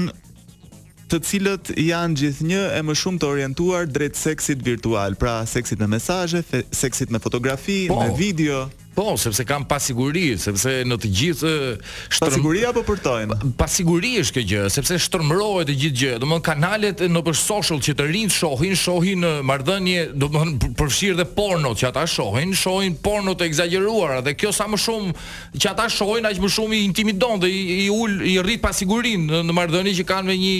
të 1.13 1.19
cilët 1.29 1.69
janë 1.77 2.15
gjithnjë 2.17 2.61
e 2.79 2.79
më 2.87 2.93
shumë 2.97 3.21
të 3.21 3.27
orientuar 3.29 3.83
drejt 3.93 4.17
seksit 4.17 4.63
virtual, 4.65 5.13
pra 5.21 5.39
seksit 5.49 5.81
me 5.83 5.89
mesazhe, 5.97 6.41
seksit 6.73 7.13
me 7.13 7.21
fotografi, 7.21 7.83
po. 7.89 7.99
me 8.01 8.13
video. 8.17 8.65
Po, 8.95 9.17
sepse 9.17 9.41
kam 9.49 9.63
pasiguri, 9.65 10.35
sepse 10.37 10.83
në 10.85 10.95
të 11.01 11.09
gjithë 11.17 11.49
eh, 11.49 11.93
shtrëm... 12.13 12.27
Pasiguri 12.29 12.59
apo 12.69 12.83
përtojnë? 12.85 13.37
Pasiguri 13.57 14.11
është 14.21 14.33
kjo 14.35 14.43
gjë, 14.51 14.65
sepse 14.75 14.99
shtrëmërohet 15.07 15.65
të 15.71 15.75
gjithë 15.81 15.99
gjë. 16.01 16.11
Domthon 16.21 16.43
kanalet 16.45 17.01
në 17.09 17.23
për 17.25 17.37
social 17.39 17.81
që 17.81 17.95
të 17.99 18.07
rinjë 18.11 18.33
shohin, 18.35 18.75
shohin 18.77 19.25
eh, 19.25 19.39
marrëdhënie, 19.49 20.03
domthon 20.21 20.53
përfshir 20.77 21.17
dhe 21.17 21.25
porno 21.35 21.71
që 21.79 21.89
ata 21.89 22.03
shohin, 22.13 22.53
shohin 22.57 22.97
porno 23.07 23.33
të 23.39 23.47
egzageruar, 23.49 24.19
dhe 24.27 24.35
kjo 24.37 24.53
sa 24.53 24.69
më 24.69 24.79
shumë 24.85 25.17
që 25.57 25.71
ata 25.73 25.87
shohin 25.97 26.29
aq 26.29 26.41
më 26.45 26.53
shumë 26.57 26.77
i 26.77 26.85
intimidon 26.91 27.41
dhe 27.41 27.49
i, 27.49 27.65
i 27.87 27.89
ul 27.93 28.19
i 28.29 28.37
rrit 28.45 28.61
pasigurin 28.63 29.25
në, 29.31 29.41
në 29.49 29.57
marrëdhënie 29.57 29.97
që 30.03 30.07
kanë 30.13 30.29
me 30.29 30.37
një 30.41 30.53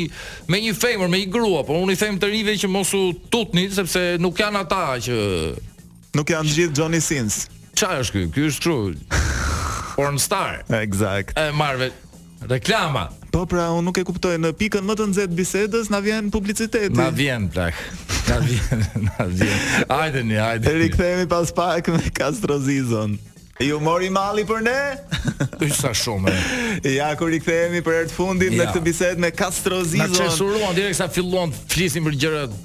me 0.50 0.64
një 0.66 0.74
femër, 0.82 1.14
me 1.14 1.22
një 1.22 1.30
grua, 1.38 1.62
por 1.70 1.78
unë 1.86 1.94
i 1.94 2.02
them 2.02 2.18
të 2.22 2.34
rinëve 2.34 2.58
që 2.66 2.74
mos 2.74 2.96
u 2.98 3.04
tutni 3.34 3.68
sepse 3.74 4.16
nuk 4.26 4.42
janë 4.42 4.66
ata 4.66 4.84
që 5.06 5.22
Nuk 6.14 6.30
janë 6.30 6.50
gjithë 6.54 6.76
Johnny 6.78 7.00
Sins 7.02 7.48
çfarë 7.78 8.04
është 8.04 8.16
ky? 8.16 8.30
Ky 8.34 8.48
është 8.52 8.70
kështu. 8.70 9.98
Porn 9.98 10.18
star. 10.20 10.64
E 11.46 11.50
marrve 11.54 11.92
reklama. 12.50 13.08
Po 13.34 13.48
pra, 13.50 13.72
unë 13.74 13.88
nuk 13.88 13.98
e 13.98 14.04
kuptoj 14.06 14.36
në 14.38 14.52
pikën 14.60 14.84
më 14.86 14.96
të 15.00 15.06
nxehtë 15.10 15.36
bisedës 15.38 15.88
na 15.94 16.00
vjen 16.06 16.28
publiciteti. 16.34 16.94
Na 16.98 17.08
vjen 17.18 17.48
plak. 17.50 17.78
Na 18.28 18.38
vjen, 18.46 18.84
na 19.08 19.26
vjen. 19.30 19.54
Hajde 19.90 20.22
ni, 20.28 20.38
hajde. 20.38 20.74
Rikthehemi 20.84 21.28
pas 21.32 21.54
pak 21.56 21.90
me 21.96 22.04
Castro 22.14 22.60
Zizon. 22.62 23.16
Ju 23.64 23.78
mori 23.82 24.10
mali 24.14 24.44
për 24.50 24.64
ne? 24.66 24.76
Ish 25.66 25.80
sa 25.84 25.94
shumë. 25.96 26.34
Ja 26.98 27.14
kur 27.18 27.32
rikthehemi 27.34 27.82
për 27.86 28.00
herë 28.02 28.12
të 28.12 28.18
fundit 28.18 28.54
ja. 28.54 28.64
në 28.68 28.76
këtë 28.76 28.84
bisedë 28.90 29.24
me 29.26 29.32
Castro 29.34 29.82
Zizon. 29.88 30.14
Na 30.14 30.18
çesuruan 30.28 30.78
direkt 30.78 30.98
sa 31.02 31.10
filluan 31.10 31.54
të 31.56 31.66
flisim 31.74 32.10
për 32.12 32.18
gjërët 32.26 32.56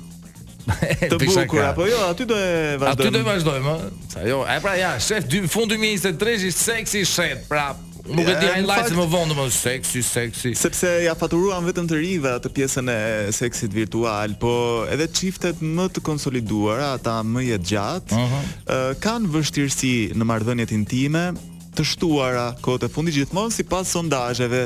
të 1.13 1.17
bukur 1.23 1.63
apo 1.73 1.87
jo, 1.89 1.99
aty 2.11 2.27
do 2.29 2.37
e 2.37 2.77
vazhdojmë. 2.79 2.95
Aty 2.95 3.13
do 3.13 3.23
e 3.23 3.27
vazhdojmë, 3.27 3.75
ëh. 3.75 3.99
Sa 4.15 4.25
jo, 4.29 4.41
e 4.49 4.59
pra 4.65 4.75
ja, 4.79 4.91
shef 5.03 5.29
dy 5.31 5.41
fund 5.51 5.73
2023 5.75 6.37
ishit 6.49 6.61
seksi 6.65 7.05
shet, 7.09 7.45
pra 7.51 7.71
Nuk 8.09 8.25
e 8.25 8.35
di 8.41 8.47
hajnë 8.49 8.65
lajtë 8.65 8.95
më 8.97 9.03
vëndë 9.13 9.35
më 9.37 9.43
seksi, 9.53 10.01
seksi 10.07 10.51
Sepse 10.57 10.89
ja 11.05 11.13
faturuan 11.19 11.61
vetëm 11.69 11.91
të 11.91 11.99
rive 12.01 12.31
atë 12.39 12.51
pjesën 12.57 12.89
e 12.89 12.95
seksit 13.37 13.75
virtual 13.77 14.33
Po 14.41 14.55
edhe 14.89 15.05
qiftet 15.13 15.61
më 15.61 15.91
të 15.93 16.01
konsoliduara, 16.07 16.95
ata 16.97 17.19
më 17.29 17.45
jetë 17.51 17.69
gjatë 17.75 18.17
uh 18.17 18.33
-huh. 18.33 18.97
Kanë 19.05 19.29
vështirësi 19.37 19.93
në 20.17 20.25
mardhënjet 20.33 20.73
intime 20.79 21.25
të 21.79 21.85
shtuara 21.87 22.47
kohët 22.65 22.89
e 22.89 22.91
fundit 22.91 23.15
gjithmonë 23.15 23.55
sipas 23.55 23.93
sondazheve. 23.95 24.65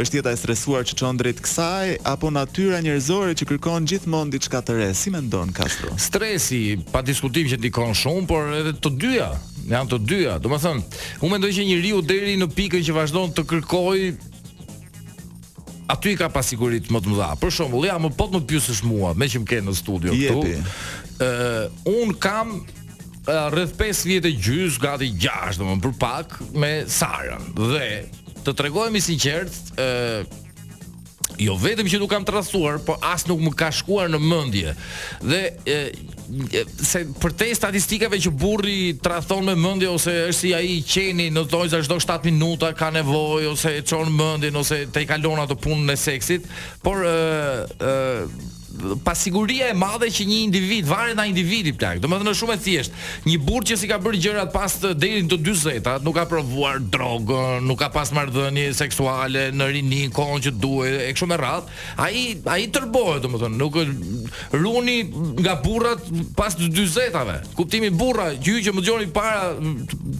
Është 0.00 0.18
jeta 0.20 0.32
e 0.32 0.38
stresuar 0.40 0.86
që 0.88 0.96
çon 0.98 1.18
drejt 1.20 1.42
kësaj 1.44 1.96
apo 2.08 2.30
natyra 2.32 2.80
njerëzore 2.84 3.34
që 3.38 3.48
kërkon 3.50 3.88
gjithmonë 3.90 4.32
diçka 4.34 4.62
të 4.64 4.78
re? 4.78 4.86
Si 4.96 5.12
mendon 5.12 5.52
Castro? 5.56 5.92
Stresi 6.00 6.78
pa 6.92 7.02
diskutim 7.04 7.48
që 7.50 7.58
ndikon 7.60 7.92
shumë, 7.96 8.24
por 8.30 8.48
edhe 8.60 8.72
të 8.76 8.94
dyja, 9.02 9.28
janë 9.74 9.90
të 9.94 10.00
dyja. 10.08 10.38
Domethënë, 10.44 10.86
unë 11.20 11.34
mendoj 11.36 11.52
që 11.58 11.68
njeriu 11.68 12.00
deri 12.08 12.38
në 12.40 12.48
pikën 12.56 12.86
që 12.88 12.96
vazhdon 13.02 13.36
të 13.36 13.44
kërkoj 13.52 14.00
aty 15.92 16.16
ka 16.18 16.30
pasiguri 16.34 16.80
të 16.82 16.96
më 16.96 17.02
të 17.04 17.12
mëdha. 17.12 17.28
Për 17.42 17.52
shembull, 17.58 17.88
ja 17.90 18.00
më 18.00 18.14
pot 18.16 18.32
më 18.36 18.40
pyetësh 18.48 18.80
mua, 18.88 19.12
me 19.12 19.28
që 19.28 19.44
më 19.44 19.52
ke 19.52 19.60
në 19.68 19.76
studio 19.76 20.16
këtu. 20.16 20.56
Ëh, 21.16 21.28
uh, 21.28 21.92
un 21.92 22.16
kam 22.20 22.58
rreth 23.26 23.74
5 23.78 24.04
vjetë 24.06 24.30
e 24.30 24.36
gjys, 24.40 24.78
gati 24.82 25.08
6, 25.12 25.58
domthonë 25.60 25.86
për 25.88 25.94
pak 26.00 26.36
me 26.62 26.72
Sarën. 26.90 27.50
Dhe 27.56 28.42
të 28.46 28.54
tregojmë 28.60 29.02
sinqert, 29.02 29.60
ë 29.80 30.44
jo 31.42 31.52
vetëm 31.60 31.88
që 31.90 31.98
nuk 32.00 32.08
kam 32.08 32.24
trasuar, 32.24 32.78
po 32.86 32.94
as 33.04 33.26
nuk 33.28 33.42
më 33.44 33.50
ka 33.60 33.68
shkuar 33.74 34.06
në 34.08 34.20
mendje. 34.22 34.72
Dhe 35.24 35.40
e, 35.68 35.76
se 36.82 37.02
për 37.20 37.34
te 37.42 37.50
statistikave 37.58 38.16
që 38.24 38.32
burri 38.40 38.94
trathon 39.04 39.44
me 39.44 39.52
mendje 39.58 39.90
ose 39.90 40.14
është 40.30 40.38
si 40.38 40.54
ai 40.56 40.78
qeni 40.80 41.26
në 41.34 41.44
tojza 41.52 41.82
çdo 41.84 41.98
7 42.00 42.30
minuta 42.32 42.70
ka 42.78 42.88
nevojë 42.94 43.52
ose 43.52 43.74
e 43.82 43.84
çon 43.84 44.08
mendin 44.16 44.56
ose 44.62 44.84
te 44.88 45.04
i 45.04 45.10
kalon 45.10 45.42
ato 45.44 45.58
punën 45.60 45.92
e 45.92 45.98
seksit, 46.06 46.46
por 46.86 47.04
e, 47.04 47.16
ë 47.84 48.52
pasiguria 49.04 49.68
e 49.70 49.74
madhe 49.76 50.08
që 50.12 50.26
një 50.28 50.38
individ 50.46 50.88
varet 50.88 51.16
nga 51.16 51.26
individi 51.28 51.72
plak. 51.74 52.00
Domethënë 52.02 52.32
është 52.32 52.40
shumë 52.42 52.54
e 52.54 52.58
thjeshtë. 52.64 53.00
Një 53.28 53.36
burr 53.46 53.66
që 53.70 53.78
si 53.80 53.88
ka 53.90 53.98
bërë 54.02 54.20
gjërat 54.24 54.52
pas 54.54 54.76
deri 54.84 55.22
në 55.24 55.30
të 55.30 55.38
40-ta, 55.46 55.94
nuk 56.04 56.16
ka 56.18 56.26
provuar 56.30 56.80
drogë, 56.82 57.40
nuk 57.66 57.80
ka 57.80 57.88
pas 57.94 58.12
marrëdhënie 58.16 58.68
seksuale 58.76 59.46
në 59.56 59.68
rinin 59.74 60.12
kohën 60.14 60.44
që 60.46 60.54
duhet 60.60 60.98
e 61.06 61.10
kështu 61.14 61.30
me 61.32 61.38
radhë. 61.40 61.76
ai 62.04 62.22
ai 62.52 62.66
tërbohet 62.72 63.22
domethënë, 63.22 63.56
nuk 63.58 63.80
runi 64.52 64.96
nga 65.40 65.54
burrat 65.64 66.00
pas 66.36 66.54
të 66.56 66.70
40-tave. 66.70 67.40
Kuptimi 67.56 67.90
burra, 67.90 68.32
ju 68.34 68.54
që 68.62 68.72
më 68.74 68.80
dëgjoni 68.84 69.10
para 69.14 69.52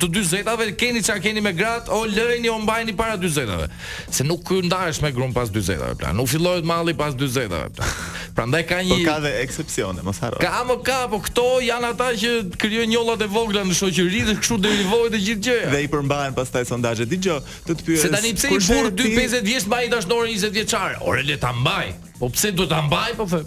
të 0.00 0.08
40-tave, 0.08 0.72
keni 0.80 1.02
çka 1.04 1.20
keni 1.22 1.40
me 1.44 1.52
gratë, 1.56 1.90
o 1.92 2.04
lëreni 2.08 2.48
o 2.52 2.58
mbajini 2.62 2.96
para 2.96 3.16
të 3.16 3.28
40-tave. 3.28 3.68
Se 4.10 4.24
nuk 4.24 4.48
ndahesh 4.50 5.02
me 5.04 5.12
grun 5.12 5.32
pas 5.36 5.50
40-tave 5.50 5.96
plan. 5.98 6.16
Nuk 6.16 6.28
fillohet 6.30 6.64
malli 6.66 6.94
pas 6.96 7.14
40-tave. 7.14 7.92
Pra 8.36 8.45
Prandaj 8.46 8.62
ka 8.70 8.78
një 8.78 8.94
Po 8.94 8.96
ka 9.10 9.14
dhe 9.24 9.30
ekspsione, 9.42 10.02
mos 10.06 10.20
harro. 10.22 10.38
Ka 10.38 10.60
më 10.68 10.76
ka, 10.86 10.98
po 11.10 11.18
këto 11.18 11.46
janë 11.66 11.88
ata 11.96 12.12
që 12.14 12.30
krijojnë 12.62 12.92
njollat 12.94 13.24
e 13.26 13.26
vogla 13.26 13.64
në 13.66 13.74
shoqëri 13.74 14.20
dhe 14.28 14.34
kështu 14.38 14.58
deri 14.62 14.84
e 14.84 15.18
gjithë 15.18 15.42
gjëja. 15.48 15.70
Dhe 15.74 15.80
i 15.82 15.88
përmbahen 15.90 16.36
pastaj 16.36 16.62
sondazhe. 16.70 17.08
Dgjoj, 17.10 17.40
të 17.66 17.74
të 17.80 17.86
pyes. 17.88 18.04
Se 18.06 18.10
tani 18.14 18.30
pse 18.38 18.52
i 18.54 18.60
burr 18.68 18.92
2-50 18.94 19.42
vjeç 19.48 19.66
mbaj 19.66 19.88
dashnorë 19.96 20.30
20 20.30 20.54
vjeçar? 20.60 20.94
Ore 21.02 21.26
le 21.26 21.34
ta 21.42 21.50
mbaj. 21.58 21.90
Po 22.20 22.30
pse 22.30 22.52
duhet 22.54 22.70
ta 22.70 22.84
mbaj 22.86 23.18
po? 23.18 23.26
Fe... 23.34 23.42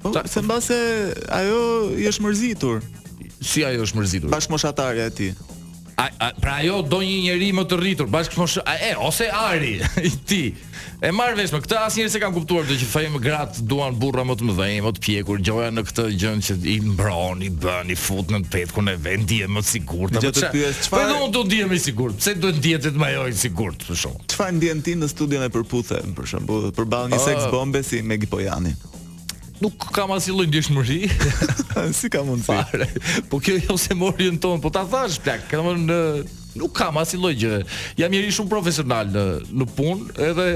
Po 0.00 0.14
ta... 0.16 0.24
se 0.24 0.40
mbase 0.40 0.80
ajo 1.28 1.62
i 2.00 2.08
është 2.08 2.24
mërzitur. 2.24 2.80
Si 3.44 3.68
ajo 3.68 3.84
është 3.84 4.00
mërzitur? 4.00 4.32
Bashkë 4.32 4.56
moshatarja 4.56 5.10
e 5.12 5.16
tij. 5.20 5.34
A, 5.98 6.10
a, 6.18 6.32
pra 6.40 6.52
ajo 6.62 6.78
do 6.86 7.00
një 7.02 7.14
njeri 7.26 7.48
më 7.58 7.64
të 7.66 7.76
rritur 7.80 8.06
Bashkë 8.12 8.36
shumë, 8.38 8.74
E, 8.86 8.92
ose 9.02 9.26
Ari 9.34 9.72
I 10.06 10.10
ti 10.30 10.40
E 11.02 11.10
marrë 11.14 11.34
vesh 11.40 11.50
këta 11.50 11.64
këtë 11.64 11.78
asë 11.80 11.98
njëri 11.98 12.12
se 12.12 12.20
kam 12.22 12.34
kuptuar 12.36 12.68
Dhe 12.68 12.76
që 12.78 12.86
fejmë 12.92 13.20
gratë 13.24 13.64
duan 13.66 13.98
burra 13.98 14.22
më 14.26 14.36
të 14.38 14.46
më 14.46 14.54
dhejmë 14.60 14.84
Më 14.86 14.92
të 14.98 15.02
pjekur 15.08 15.42
Gjoja 15.48 15.72
në 15.74 15.82
këtë 15.88 16.04
gjënë 16.22 16.44
që 16.50 16.56
i 16.70 16.76
mbron 16.92 17.42
I 17.48 17.48
bën, 17.64 17.90
i 17.90 17.96
fut 17.98 18.30
në 18.30 18.40
të 18.46 18.52
petë 18.54 18.84
në 18.86 18.94
vend 19.08 19.26
dje 19.32 19.48
më 19.50 19.62
të 19.66 19.70
sigur 19.72 20.14
Në 20.14 20.22
gjëtë 20.22 20.44
të 20.44 20.50
pjes 20.52 20.90
Po 20.94 21.00
e 21.02 21.08
do 21.10 21.16
në 21.24 21.30
të 21.34 21.42
ndje 21.50 21.66
më 21.74 21.78
i 21.80 21.82
sigur 21.88 22.14
Pse 22.20 22.36
do 22.46 22.52
në 22.54 22.62
djetë 22.68 22.92
të 22.94 23.02
majoj 23.02 23.32
i 23.34 23.40
sigur 23.42 23.74
Të 23.80 23.90
për 23.90 24.00
shumë 24.04 24.28
Qëfar 24.36 24.54
në 24.62 24.78
ti 24.90 24.94
në 25.02 25.10
studion 25.16 25.48
e 25.48 25.50
puthe, 25.58 25.98
Për 26.20 26.30
shumë 26.36 26.60
Për 26.78 26.88
balë 26.94 27.12
një 27.16 27.18
ah. 27.18 27.26
seks 27.26 27.50
bombe 27.50 27.82
si 27.82 28.04
nuk 29.62 29.74
kam 29.94 30.12
asnjë 30.14 30.34
lloj 30.34 30.48
ndjeshmëri. 30.48 30.98
si 31.98 32.08
ka 32.12 32.22
mundsi? 32.24 32.54
Po 33.30 33.40
kjo 33.42 33.58
jo 33.60 33.76
se 33.80 33.96
më 33.96 34.30
ton, 34.42 34.60
po 34.62 34.70
ta 34.70 34.86
thash 34.86 35.18
plak, 35.24 35.48
domthonë 35.50 36.26
nuk 36.58 36.74
kam 36.74 36.96
asnjë 37.00 37.20
lloj 37.20 37.34
gjë. 37.40 37.56
Jam 38.00 38.12
njëri 38.14 38.32
shumë 38.34 38.50
profesional 38.50 39.10
në 39.12 39.24
në 39.60 39.66
punë, 39.74 40.06
edhe 40.30 40.46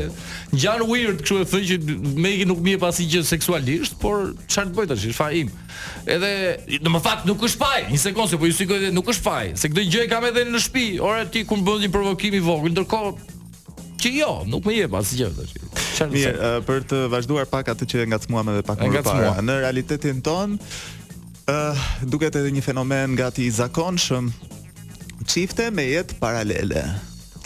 ngjan 0.56 0.84
weird 0.88 1.20
kështu 1.22 1.40
e 1.44 1.48
thënë 1.50 1.72
që 1.72 1.98
me 2.22 2.34
i 2.42 2.46
nuk 2.48 2.62
mje 2.64 2.78
pasi 2.82 3.06
gjë 3.10 3.24
seksualisht, 3.34 3.98
por 4.02 4.32
çfarë 4.46 4.70
të 4.72 4.78
bëj 4.80 4.90
tash, 4.92 5.06
është 5.10 5.18
faj 5.18 5.40
im. 5.42 5.52
Edhe 6.06 6.32
në 6.84 6.94
më 6.96 7.02
fakt 7.06 7.26
nuk 7.30 7.42
është 7.46 7.62
faj, 7.64 7.82
një 7.92 8.02
sekondë, 8.06 8.32
se 8.34 8.40
po 8.40 8.50
ju 8.50 8.58
sigoj 8.58 8.92
nuk 8.94 9.10
është 9.14 9.26
faj, 9.26 9.52
se 9.62 9.70
këtë 9.72 9.86
gjë 9.92 10.06
e 10.06 10.10
kam 10.14 10.26
edhe 10.30 10.46
në 10.48 10.62
shtëpi. 10.66 10.86
Ora 11.02 11.26
ti 11.26 11.44
kur 11.48 11.62
bën 11.66 11.86
një 11.86 11.92
provokim 11.94 12.38
i 12.38 12.42
vogël, 12.42 12.74
ndërkohë 12.74 13.14
që 14.02 14.16
jo, 14.18 14.32
nuk 14.50 14.66
më 14.66 14.80
jep 14.82 14.98
asgjë 14.98 15.30
tash. 15.36 15.71
Mirë, 16.12 16.34
uh, 16.34 16.58
për 16.66 16.82
të 16.88 17.00
vazhduar 17.12 17.46
pak 17.50 17.68
atë 17.74 17.86
që 17.92 18.04
ngacmuam 18.12 18.48
edhe 18.52 18.64
pak 18.66 18.80
më 18.86 19.02
parë. 19.04 19.32
Në 19.44 19.56
realitetin 19.64 20.22
ton, 20.24 20.56
ë 20.56 21.54
uh, 21.54 21.86
duket 22.12 22.36
edhe 22.40 22.52
një 22.56 22.64
fenomen 22.66 23.16
gati 23.18 23.46
i 23.48 23.52
zakonshëm. 23.56 24.30
Çifte 25.28 25.68
me 25.70 25.84
jetë 25.90 26.16
paralele. 26.22 26.84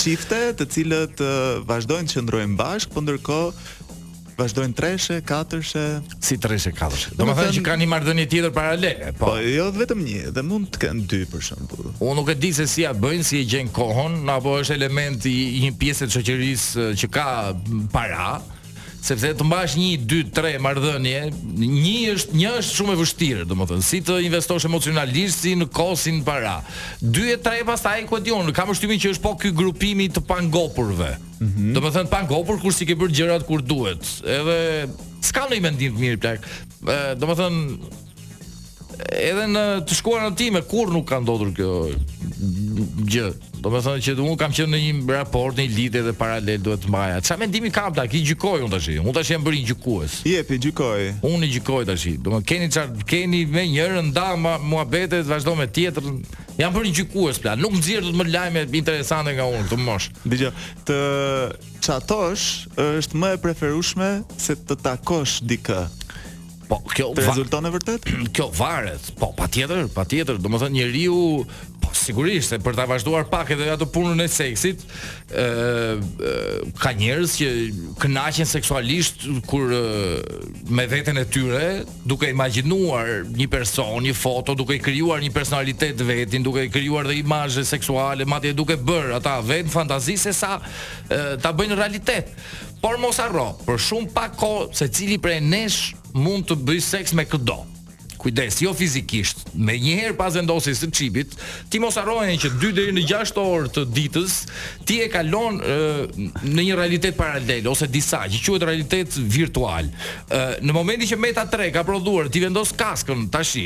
Çifte 0.01 0.39
të 0.59 0.67
cilët 0.75 1.23
uh, 1.25 1.65
vazhdojnë 1.69 2.11
të 2.13 2.19
qëndrojnë 2.21 2.59
bashkë, 2.61 2.95
por 2.95 3.05
ndërkohë 3.07 3.86
vazhdojnë 4.37 4.75
treshe, 4.77 5.17
katërshe. 5.27 5.83
Si 6.25 6.37
treshe, 6.43 6.73
katërshe. 6.77 7.15
Do 7.17 7.27
të 7.29 7.35
thënë 7.39 7.55
që 7.57 7.63
kanë 7.67 7.83
një 7.85 7.89
marrëdhënie 7.93 8.27
tjetër 8.33 8.53
paralele, 8.57 9.11
po. 9.17 9.33
Po, 9.33 9.37
jo 9.43 9.69
vetëm 9.77 10.03
një, 10.07 10.19
dhe 10.37 10.45
mund 10.47 10.69
të 10.75 10.81
kenë 10.85 11.07
dy 11.13 11.23
për 11.33 11.45
shembull. 11.49 11.89
Unë 12.05 12.17
nuk 12.21 12.31
e 12.33 12.37
di 12.43 12.53
se 12.57 12.69
si 12.71 12.85
ja 12.85 12.93
bëjnë, 12.97 13.27
si 13.27 13.41
e 13.43 13.47
gjejnë 13.51 13.73
kohën, 13.77 14.19
apo 14.37 14.59
është 14.61 14.77
element 14.79 15.27
i 15.31 15.37
një 15.65 15.73
pjesë 15.81 16.11
të 16.11 16.19
shoqërisë 16.19 16.85
eh, 16.91 16.95
që 17.03 17.11
ka 17.17 17.27
para, 17.95 18.31
sepse 19.07 19.31
të 19.39 19.45
mbash 19.47 19.77
1 19.79 20.05
2 20.11 20.25
3 20.35 20.55
marrëdhënie, 20.63 21.21
një 21.59 22.13
është 22.17 22.39
një 22.41 22.53
është 22.61 22.77
shumë 22.79 22.95
e 22.97 23.01
vështirë, 23.01 23.45
domethënë 23.53 23.87
si 23.87 24.01
të 24.07 24.17
investosh 24.27 24.67
emocionalisht 24.69 25.45
si 25.45 25.53
në 25.61 25.69
kohë 25.77 25.99
sin 26.01 26.19
para. 26.27 26.57
2 27.03 27.29
e 27.35 27.37
3 27.45 27.63
pastaj 27.69 28.01
ku 28.11 28.19
di 28.27 28.35
unë, 28.35 28.55
kam 28.57 28.73
përshtypjen 28.73 29.03
që 29.05 29.13
është 29.15 29.25
po 29.29 29.35
ky 29.43 29.53
grupimi 29.57 30.09
të 30.11 30.25
pangopurve. 30.29 31.13
Mm 31.37 31.53
-hmm. 31.53 31.73
Domethënë 31.77 32.11
pangopur 32.13 32.61
kur 32.63 32.73
si 32.73 32.87
ke 32.89 32.97
bërë 32.99 33.17
gjërat 33.19 33.47
kur 33.47 33.63
duhet. 33.63 34.03
Edhe 34.39 34.59
s'ka 35.23 35.47
ndonjë 35.47 35.63
mendim 35.67 35.93
të 35.97 36.03
mirë 36.03 36.21
plak. 36.25 36.51
Domethënë 37.21 37.79
edhe 39.29 39.45
në 39.55 39.65
të 39.87 39.93
shkuar 39.95 40.23
në 40.27 40.37
time 40.41 40.61
kur 40.63 40.91
nuk 40.95 41.07
ka 41.13 41.21
ndodhur 41.21 41.53
kjo 41.55 41.73
gjë. 42.85 43.27
Do 43.65 43.71
të 43.73 43.81
thonë 43.85 44.03
që 44.05 44.15
unë 44.17 44.37
kam 44.41 44.55
qenë 44.55 44.71
në 44.75 44.81
një 44.83 45.17
raport, 45.17 45.59
një 45.59 45.67
lidhje 45.73 46.03
dhe 46.07 46.15
paralel 46.19 46.63
duhet 46.65 46.85
të 46.85 46.91
mbaja. 46.91 47.19
Çfarë 47.25 47.43
mendimi 47.45 47.73
kam 47.75 47.95
ta 47.97 48.05
ki 48.11 48.23
gjykoj 48.31 48.63
unë 48.67 48.73
tash. 48.77 48.89
Unë 49.03 49.15
tash 49.19 49.33
jam 49.33 49.45
bërë 49.47 49.61
gjykues. 49.71 50.17
Jepi 50.29 50.59
gjykoj. 50.67 51.07
Unë 51.27 51.47
i 51.49 51.53
gjykoj 51.57 51.87
tash. 51.91 52.09
Do 52.27 52.35
të 52.37 52.43
keni 52.53 52.71
çfarë 52.73 53.07
keni 53.11 53.43
me 53.51 53.67
njërin 53.73 54.11
ndama 54.13 54.57
muhabetet 54.63 55.27
vazhdo 55.31 55.57
me 55.59 55.69
tjetrën. 55.69 56.19
Jam 56.61 56.75
bërë 56.77 56.95
gjykues 57.01 57.41
pla. 57.43 57.57
Nuk 57.61 57.77
nxjerr 57.81 58.09
të 58.11 58.17
më 58.17 58.29
lajme 58.33 58.65
interesante 58.79 59.35
nga 59.37 59.49
unë 59.53 59.69
të 59.73 59.81
mosh. 59.87 60.11
Dgjoj, 60.25 60.53
të 60.89 60.97
çatosh 61.85 62.49
është 62.81 63.21
më 63.21 63.35
e 63.37 63.43
preferueshme 63.45 64.11
se 64.39 64.57
të 64.67 64.81
takosh 64.85 65.41
dikë. 65.45 65.83
Po, 66.67 66.81
kjo 66.91 67.13
të 67.15 67.23
rezulton 67.27 67.69
e 67.69 67.73
vërtet? 67.75 68.09
Kjo 68.35 68.49
varet. 68.59 69.11
Po, 69.21 69.31
patjetër, 69.39 69.87
patjetër, 69.95 70.41
domethënë 70.43 70.75
njeriu 70.81 71.17
po 71.83 71.91
sigurisht 71.95 72.55
e 72.57 72.59
për 72.65 72.75
ta 72.79 72.87
vazhduar 72.89 73.27
pak 73.31 73.51
edhe 73.55 73.69
ato 73.71 73.87
punën 73.93 74.25
e 74.25 74.27
seksit, 74.33 74.81
ë 75.29 76.73
ka 76.83 76.91
njerëz 76.99 77.35
që 77.39 77.51
kënaqen 78.03 78.49
seksualisht 78.51 79.23
kur 79.47 79.71
me 80.75 80.87
veten 80.91 81.21
e 81.23 81.27
tyre, 81.31 81.67
duke 82.09 82.31
imagjinuar 82.33 83.27
një 83.29 83.47
person, 83.53 83.93
një 84.07 84.17
foto, 84.19 84.57
duke 84.59 84.79
i 84.79 84.83
krijuar 84.83 85.21
një 85.23 85.31
personalitet 85.37 86.01
vetin, 86.09 86.47
duke 86.47 86.65
i 86.67 86.73
krijuar 86.75 87.07
dhe 87.11 87.21
imazhe 87.21 87.67
seksuale, 87.69 88.25
madje 88.27 88.55
duke 88.59 88.79
bërë 88.81 89.19
ata 89.21 89.37
vetë 89.47 89.75
fantazisë 89.77 90.33
sa 90.43 90.57
ta 91.45 91.53
bëjnë 91.55 91.77
realitet. 91.79 92.33
Por 92.87 93.01
mos 93.03 93.17
harro, 93.19 93.49
për 93.67 93.81
shumë 93.83 94.13
pak 94.15 94.37
kohë 94.39 94.67
secili 94.79 95.17
prej 95.19 95.41
nesh 95.43 95.89
mund 96.23 96.45
të 96.47 96.55
bëj 96.69 96.77
seks 96.87 97.17
me 97.19 97.25
këdo. 97.27 97.57
Kujdes, 98.23 98.61
jo 98.63 98.71
fizikisht. 98.79 99.41
Me 99.59 99.75
njëherë 99.83 100.15
pas 100.15 100.37
vendosjes 100.39 100.85
të 100.85 100.91
çipit, 100.95 101.35
ti 101.71 101.81
mos 101.83 101.99
harrojeni 101.99 102.39
që 102.45 102.53
2 102.63 102.71
deri 102.77 102.95
në 102.95 103.03
6 103.11 103.43
orë 103.43 103.73
të 103.75 103.85
ditës 103.91 104.37
ti 104.87 105.01
e 105.03 105.09
kalon 105.13 105.59
e, 105.59 105.81
në 106.47 106.67
një 106.69 106.79
realitet 106.79 107.19
paralel 107.19 107.67
ose 107.73 107.91
disa 107.91 108.23
që 108.31 108.45
quhet 108.47 108.69
realitet 108.71 109.19
virtual. 109.35 109.91
E, 109.91 110.47
në 110.63 110.79
momentin 110.79 111.11
që 111.11 111.19
Meta 111.27 111.43
3 111.59 111.73
ka 111.75 111.83
prodhuar, 111.91 112.31
ti 112.31 112.45
vendos 112.47 112.71
kaskën 112.79 113.27
tash, 113.35 113.59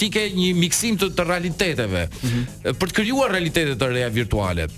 ti 0.00 0.08
ke 0.16 0.30
një 0.40 0.50
miksim 0.64 0.96
të, 0.96 1.12
të 1.20 1.28
realiteteve 1.28 2.06
mm 2.06 2.28
-hmm. 2.34 2.76
për 2.78 2.88
të 2.88 3.00
krijuar 3.02 3.36
realitete 3.36 3.76
të 3.76 3.92
reja 3.98 4.08
virtuale 4.10 4.70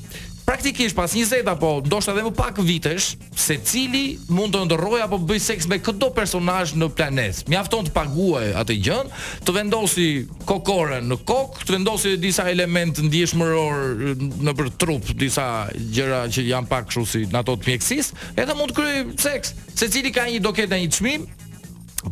praktikisht 0.45 0.95
pas 0.97 1.11
20 1.13 1.43
apo 1.49 1.81
ndoshta 1.89 2.13
edhe 2.13 2.23
më 2.29 2.33
pak 2.37 2.61
vitesh, 2.65 3.15
secili 3.45 4.21
mund 4.29 4.55
të 4.55 4.63
ndërroj 4.69 5.01
apo 5.05 5.19
bëj 5.19 5.41
seks 5.51 5.69
me 5.71 5.81
çdo 5.83 6.11
personazh 6.15 6.75
në 6.79 6.89
planet. 6.97 7.43
Mjafton 7.51 7.89
të 7.89 7.95
paguaj 7.97 8.51
atë 8.61 8.77
gjë, 8.87 8.99
të 9.45 9.55
vendosi 9.57 10.07
kokorën 10.49 11.09
në 11.11 11.19
kokë, 11.29 11.65
të 11.69 11.75
vendosi 11.79 12.15
disa 12.23 12.47
elementë 12.53 13.07
ndjeshmëror 13.09 14.05
në 14.45 14.57
për 14.61 14.73
trup, 14.81 15.09
disa 15.21 15.49
gjëra 15.75 16.27
që 16.33 16.47
janë 16.51 16.71
pak 16.71 16.91
kështu 16.93 17.07
si 17.15 17.25
ato 17.35 17.57
të 17.57 17.71
mjekësisë, 17.73 18.21
edhe 18.45 18.59
mund 18.59 18.75
të 18.75 18.79
kryej 18.81 19.05
seks. 19.25 19.57
Secili 19.75 20.13
ka 20.15 20.29
një 20.29 20.43
doketë 20.45 20.85
një 20.85 20.93
çmim, 20.99 21.27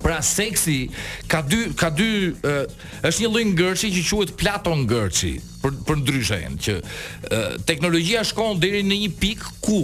Pra 0.00 0.22
seksi 0.24 0.86
ka 1.28 1.42
dy 1.44 1.66
ka 1.76 1.90
dy 1.92 2.32
uh, 2.32 2.64
është 3.04 3.22
një 3.24 3.28
lloj 3.32 3.42
ngërçi 3.52 3.90
që 3.92 4.04
quhet 4.08 4.32
Platon 4.40 4.86
ngërçi 4.88 5.32
për 5.60 5.74
për 5.88 6.00
ndryshën 6.00 6.56
që 6.64 6.76
uh, 6.80 7.50
teknologjia 7.68 8.22
shkon 8.24 8.60
deri 8.62 8.80
në 8.86 9.02
një 9.02 9.10
pikë 9.20 9.52
ku 9.66 9.82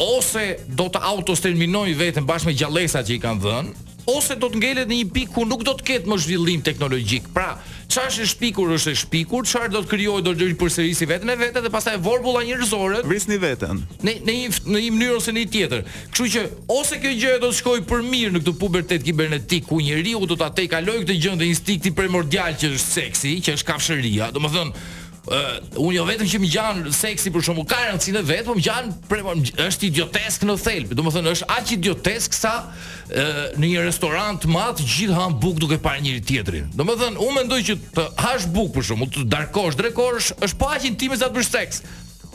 ose 0.00 0.44
do 0.78 0.86
të 0.88 1.02
autosterminoj 1.10 1.88
veten 1.98 2.28
bashkë 2.30 2.52
me 2.52 2.56
gjallësat 2.60 3.10
që 3.10 3.16
i 3.18 3.22
kanë 3.26 3.42
dhënë 3.44 3.88
ose 4.14 4.38
do 4.40 4.48
të 4.52 4.62
ngelet 4.62 4.88
në 4.90 5.00
një 5.00 5.10
pikë 5.18 5.34
ku 5.34 5.48
nuk 5.50 5.66
do 5.66 5.74
të 5.78 5.84
ketë 5.88 6.08
më 6.10 6.18
zhvillim 6.24 6.62
teknologjik. 6.66 7.26
Pra, 7.36 7.52
Çfarë 7.90 8.10
është 8.12 8.26
shpikur 8.30 8.70
është 8.76 8.92
shpikur, 9.00 9.46
çfarë 9.50 9.72
do 9.74 9.80
të 9.82 9.88
krijojë 9.90 10.22
do 10.22 10.32
të 10.38 10.46
përsërisë 10.60 11.08
vetën 11.10 11.32
e 11.32 11.34
vetë 11.40 11.62
dhe 11.64 11.72
pastaj 11.74 11.96
vorbulla 12.04 12.44
njerëzore. 12.46 13.00
Vrisni 13.08 13.38
veten. 13.42 13.80
Në 14.06 14.14
në 14.28 14.34
një 14.44 14.52
në 14.74 14.82
një 14.84 14.92
mënyrë 14.94 15.16
ose 15.16 15.34
në 15.34 15.42
një 15.42 15.50
tjetër. 15.56 15.82
Kështu 16.14 16.28
që 16.36 16.44
ose 16.76 17.00
kjo 17.02 17.14
gjë 17.18 17.32
do 17.42 17.50
të 17.50 17.58
shkojë 17.58 17.82
për 17.90 18.06
mirë 18.12 18.32
në 18.36 18.44
këtë 18.44 18.54
pubertet 18.62 19.06
kibernetik 19.08 19.66
ku 19.72 19.80
njeriu 19.82 20.22
do 20.30 20.38
ta 20.38 20.52
tej 20.54 20.70
kaloj 20.76 21.00
këtë 21.02 21.18
gjë 21.18 21.34
ndë 21.40 21.50
instinkti 21.50 21.94
primordial 21.98 22.54
që 22.62 22.72
është 22.78 22.94
seksi, 23.00 23.34
që 23.42 23.58
është 23.58 23.72
kafshëria. 23.72 24.30
Domethënë, 24.36 24.86
uh, 25.30 25.56
unë 25.78 25.94
jo 25.98 26.04
vetëm 26.08 26.28
që 26.30 26.40
më 26.42 26.48
gjan 26.50 26.80
seksi 26.94 27.30
për 27.32 27.44
shkakun 27.46 27.68
ka 27.70 27.78
rëndsi 27.86 28.14
në 28.14 28.22
vetëm 28.30 28.48
po 28.50 28.56
më 28.58 28.64
gjan 28.66 28.90
po 29.06 29.20
është 29.66 29.88
idiotesk 29.90 30.46
në 30.48 30.56
thelb 30.64 30.94
do 30.98 31.04
të 31.04 31.12
thonë 31.16 31.34
është 31.36 31.48
aq 31.56 31.72
idiotesk 31.76 32.36
sa 32.36 32.52
uh, 32.64 33.44
në 33.60 33.66
një 33.70 33.84
restorant 33.86 34.42
të 34.42 34.50
madh 34.50 34.80
të 34.80 34.88
gjithë 34.94 35.18
han 35.18 35.38
buk 35.42 35.60
duke 35.62 35.78
parë 35.84 36.02
njëri 36.08 36.24
tjetrin 36.30 36.68
Domethënë 36.74 37.18
të 37.20 37.28
unë 37.28 37.38
mendoj 37.38 37.60
që 37.70 37.78
të 37.96 38.08
hash 38.24 38.48
buk 38.56 38.74
për 38.74 38.88
shkakun 38.90 39.14
të 39.14 39.26
darkosh 39.36 39.78
drekosh, 39.78 40.32
është 40.42 40.60
pa 40.60 40.66
po 40.66 40.74
aq 40.76 40.90
intimizat 40.90 41.34
për 41.36 41.46
seks 41.46 41.84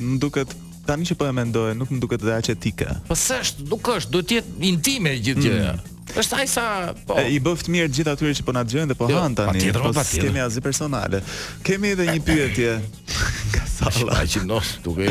Nuk 0.00 0.20
duket 0.26 0.56
tani 0.88 1.06
që 1.06 1.16
po 1.20 1.28
e 1.30 1.34
mendoj, 1.36 1.70
nuk 1.78 1.92
më 1.94 2.00
duket 2.02 2.26
dha 2.26 2.40
çetika. 2.44 2.96
Po 3.08 3.16
s'është, 3.18 3.68
nuk 3.70 3.92
është, 3.94 4.12
duhet 4.16 4.28
të 4.32 4.38
jetë 4.40 4.68
intime 4.70 5.14
gjithë 5.18 5.40
mm. 5.40 5.48
gjëja. 5.48 5.72
Mm. 5.78 5.88
Është 6.18 6.38
ai 6.42 6.48
sa 6.50 6.64
po. 7.08 7.16
E, 7.22 7.28
I 7.32 7.38
bëf 7.40 7.62
të 7.64 7.72
mirë 7.72 7.92
gjithë 7.98 8.12
atyre 8.16 8.34
që 8.40 8.44
po 8.46 8.52
na 8.56 8.64
dëgjojnë 8.66 8.90
dhe 8.90 8.98
po 9.00 9.06
jo, 9.10 9.20
han 9.22 9.36
tani. 9.38 9.62
Po 9.72 9.92
patjetër. 9.96 10.26
Kemi 10.26 10.42
azi 10.44 10.60
personale. 10.64 11.22
Kemi 11.64 11.94
edhe 11.94 12.10
një 12.10 12.24
pyetje. 12.26 12.74
salla. 13.80 14.16
Ai 14.20 14.28
qenë 14.30 14.48
nos 14.48 14.72
duke. 14.84 15.08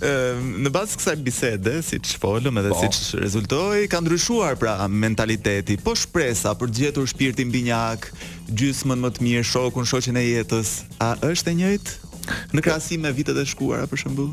Ëm 0.00 0.48
në 0.66 0.72
bazë 0.74 0.98
kësaj 1.00 1.14
bisede, 1.24 1.74
siç 1.84 2.14
folëm 2.22 2.58
edhe 2.62 2.72
po. 2.72 2.80
siç 2.82 3.14
rezultoi, 3.22 3.84
ka 3.92 4.00
ndryshuar 4.02 4.58
pra 4.60 4.76
mentaliteti. 4.88 5.76
Po 5.82 5.94
shpresa 5.98 6.54
për 6.58 6.70
të 6.72 6.82
gjetur 6.82 7.08
shpirtin 7.12 7.52
binjak, 7.54 8.10
gjysmën 8.50 8.98
më 9.04 9.12
të 9.16 9.26
mirë, 9.26 9.46
shokun, 9.52 9.86
shoqen 9.88 10.18
e 10.20 10.26
jetës. 10.26 10.84
A 11.02 11.14
është 11.30 11.52
e 11.54 11.58
njëjtë 11.60 12.54
në 12.54 12.62
krahasim 12.64 13.02
me 13.06 13.12
vitet 13.14 13.36
e 13.42 13.46
shkuara 13.46 13.86
për 13.90 14.06
shembull? 14.06 14.32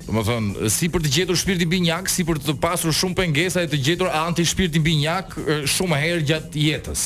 Do 0.08 0.14
të 0.16 0.22
thonë, 0.24 0.70
si 0.72 0.88
për 0.88 1.02
të 1.04 1.10
gjetur 1.12 1.36
shpirtin 1.36 1.68
binjak, 1.68 2.06
si 2.08 2.24
për 2.24 2.40
të 2.40 2.54
pasur 2.64 2.94
shumë 2.96 3.18
pengesa 3.20 3.60
e 3.66 3.68
të 3.68 3.80
gjetur 3.90 4.08
anti 4.16 4.46
shpirtin 4.48 4.84
binjak 4.86 5.36
shumë 5.68 6.00
herë 6.00 6.24
gjatë 6.30 6.62
jetës. 6.64 7.02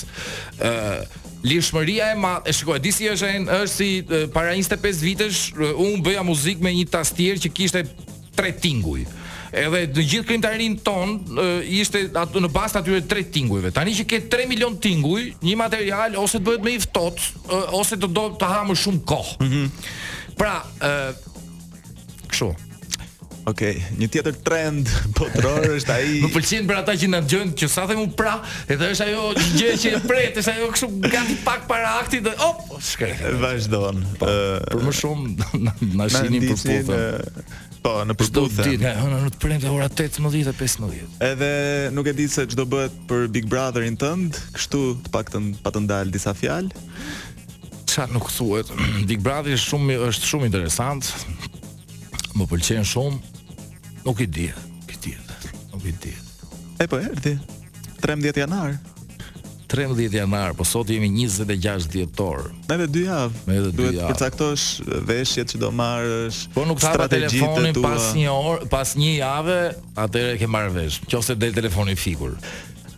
Ëh, 0.62 1.21
lishmëria 1.44 2.12
e 2.12 2.16
madhe, 2.16 2.50
e 2.50 2.54
shikoj, 2.54 2.80
disi 2.84 3.08
është 3.12 3.32
është 3.48 3.74
si 3.74 3.88
e, 4.02 4.20
para 4.34 4.54
25 4.56 5.02
vitesh 5.02 5.40
un 5.74 5.98
bëja 6.06 6.24
muzikë 6.26 6.64
me 6.66 6.74
një 6.78 6.88
tastier 6.94 7.40
që 7.42 7.52
kishte 7.58 7.82
tre 8.38 8.54
tinguj. 8.54 9.06
Edhe 9.52 9.82
të 9.92 10.06
gjithë 10.14 10.28
krimtarin 10.30 10.78
ton 10.86 11.18
e, 11.36 11.48
ishte 11.82 12.06
atë 12.22 12.44
në 12.46 12.50
bazë 12.56 12.80
atyre 12.80 13.02
tre 13.12 13.26
tingujve. 13.36 13.74
Tani 13.76 13.98
që 13.98 14.06
ke 14.08 14.20
3 14.32 14.48
milion 14.48 14.78
tinguj, 14.82 15.26
një 15.44 15.58
material 15.60 16.16
ose 16.22 16.40
të 16.40 16.46
bëhet 16.48 16.68
më 16.70 16.76
i 16.78 16.84
ftohtë, 16.86 17.46
ose 17.82 17.98
të 18.00 18.12
do 18.16 18.30
të 18.40 18.54
ha 18.54 18.62
më 18.70 18.78
shumë 18.86 19.04
kohë. 19.12 19.36
Mm 19.42 19.52
-hmm. 19.52 20.36
Pra, 20.40 20.56
ë 20.80 22.28
kështu. 22.32 22.54
Okej, 23.52 23.84
okay. 23.84 23.96
një 24.00 24.08
tjetër 24.14 24.36
trend 24.48 24.88
botror 25.18 25.68
është 25.76 25.92
ai. 25.92 26.12
Më 26.24 26.30
pëlqen 26.32 26.70
për 26.70 26.78
ata 26.82 26.96
që 27.00 27.10
na 27.12 27.20
dëgjojnë 27.26 27.56
që 27.60 27.68
sa 27.74 27.86
them 27.90 28.06
pra, 28.18 28.38
edhe 28.72 28.92
është 28.94 29.08
ajo 29.10 29.26
gjë 29.58 29.74
që 29.84 29.92
e 29.98 30.02
pret, 30.08 30.40
është 30.42 30.54
ajo 30.56 30.70
kështu 30.76 30.90
gati 31.12 31.36
pak 31.46 31.68
para 31.70 31.98
aktit 32.00 32.24
dhe 32.28 32.34
op, 32.48 32.64
shkret. 32.86 33.20
Vazhdon. 33.42 34.00
Ë 34.00 34.22
po, 34.22 34.30
për 34.78 34.86
më 34.88 34.96
shumë 35.02 35.50
na 35.66 35.76
na 36.00 36.08
shihni 36.14 36.42
për 36.46 36.62
pufën. 36.62 36.94
Po, 37.82 37.96
në 38.08 38.14
përputhje. 38.22 38.54
Do 38.56 38.62
të 38.62 38.78
di, 38.78 38.94
ona 39.08 39.20
nuk 39.26 39.36
prende 39.42 39.72
ora 39.74 39.88
18:15. 39.90 41.18
Edhe 41.32 41.52
nuk 41.98 42.08
e 42.12 42.16
di 42.18 42.28
se 42.32 42.48
ç'do 42.52 42.68
bëhet 42.72 42.96
për 43.12 43.28
Big 43.36 43.50
Brotherin 43.52 43.98
tënd, 44.00 44.40
kështu 44.56 44.84
të 45.08 45.12
paktën 45.16 45.52
pa 45.66 45.74
të 45.74 45.84
ndal 45.90 46.14
disa 46.14 46.32
fjalë. 46.38 46.72
Sa 47.92 48.06
nuk 48.14 48.30
thuhet, 48.32 48.70
Big 49.10 49.20
Brother 49.20 49.58
është 49.60 49.74
shumë 49.74 49.98
është 50.08 50.30
shumë 50.34 50.52
interesant. 50.54 51.10
Më 52.38 52.46
pëlqen 52.48 52.86
shumë. 52.88 53.36
Nuk 54.04 54.22
i 54.22 54.26
di. 54.26 54.48
Ki 54.88 54.96
di. 55.02 55.16
Nuk 55.72 55.84
i 55.86 55.94
di. 56.02 56.14
E 56.82 56.88
po 56.88 56.98
erdhi 56.98 57.38
13 58.00 58.34
janar. 58.44 58.80
13 59.72 60.10
janar, 60.18 60.52
po 60.58 60.64
sot 60.68 60.90
jemi 60.92 61.08
26 61.14 61.88
dhjetor. 61.94 62.50
Me 62.68 62.76
edhe 62.76 62.90
2 62.90 63.06
javë. 63.08 63.46
Me 63.48 63.56
edhe 63.60 63.70
2 63.70 63.70
javë. 63.70 63.78
Duhet 63.78 64.00
të 64.00 64.10
përcaktosh 64.10 64.66
veshjet 65.08 65.54
që 65.54 65.62
do 65.62 65.70
marrësh. 65.78 66.40
Po 66.58 66.66
nuk 66.68 66.82
ta 66.82 67.06
telefonin 67.08 67.78
tua. 67.78 67.88
pas 67.94 68.10
një 68.18 68.34
orë, 68.34 68.68
pas 68.74 68.96
një 69.00 69.14
javë, 69.22 69.60
atëherë 70.08 70.36
ke 70.42 70.50
marrë 70.52 70.74
vesh. 70.80 70.98
Qoftë 71.08 71.38
del 71.40 71.56
telefoni 71.56 71.96
fikur. 71.96 72.34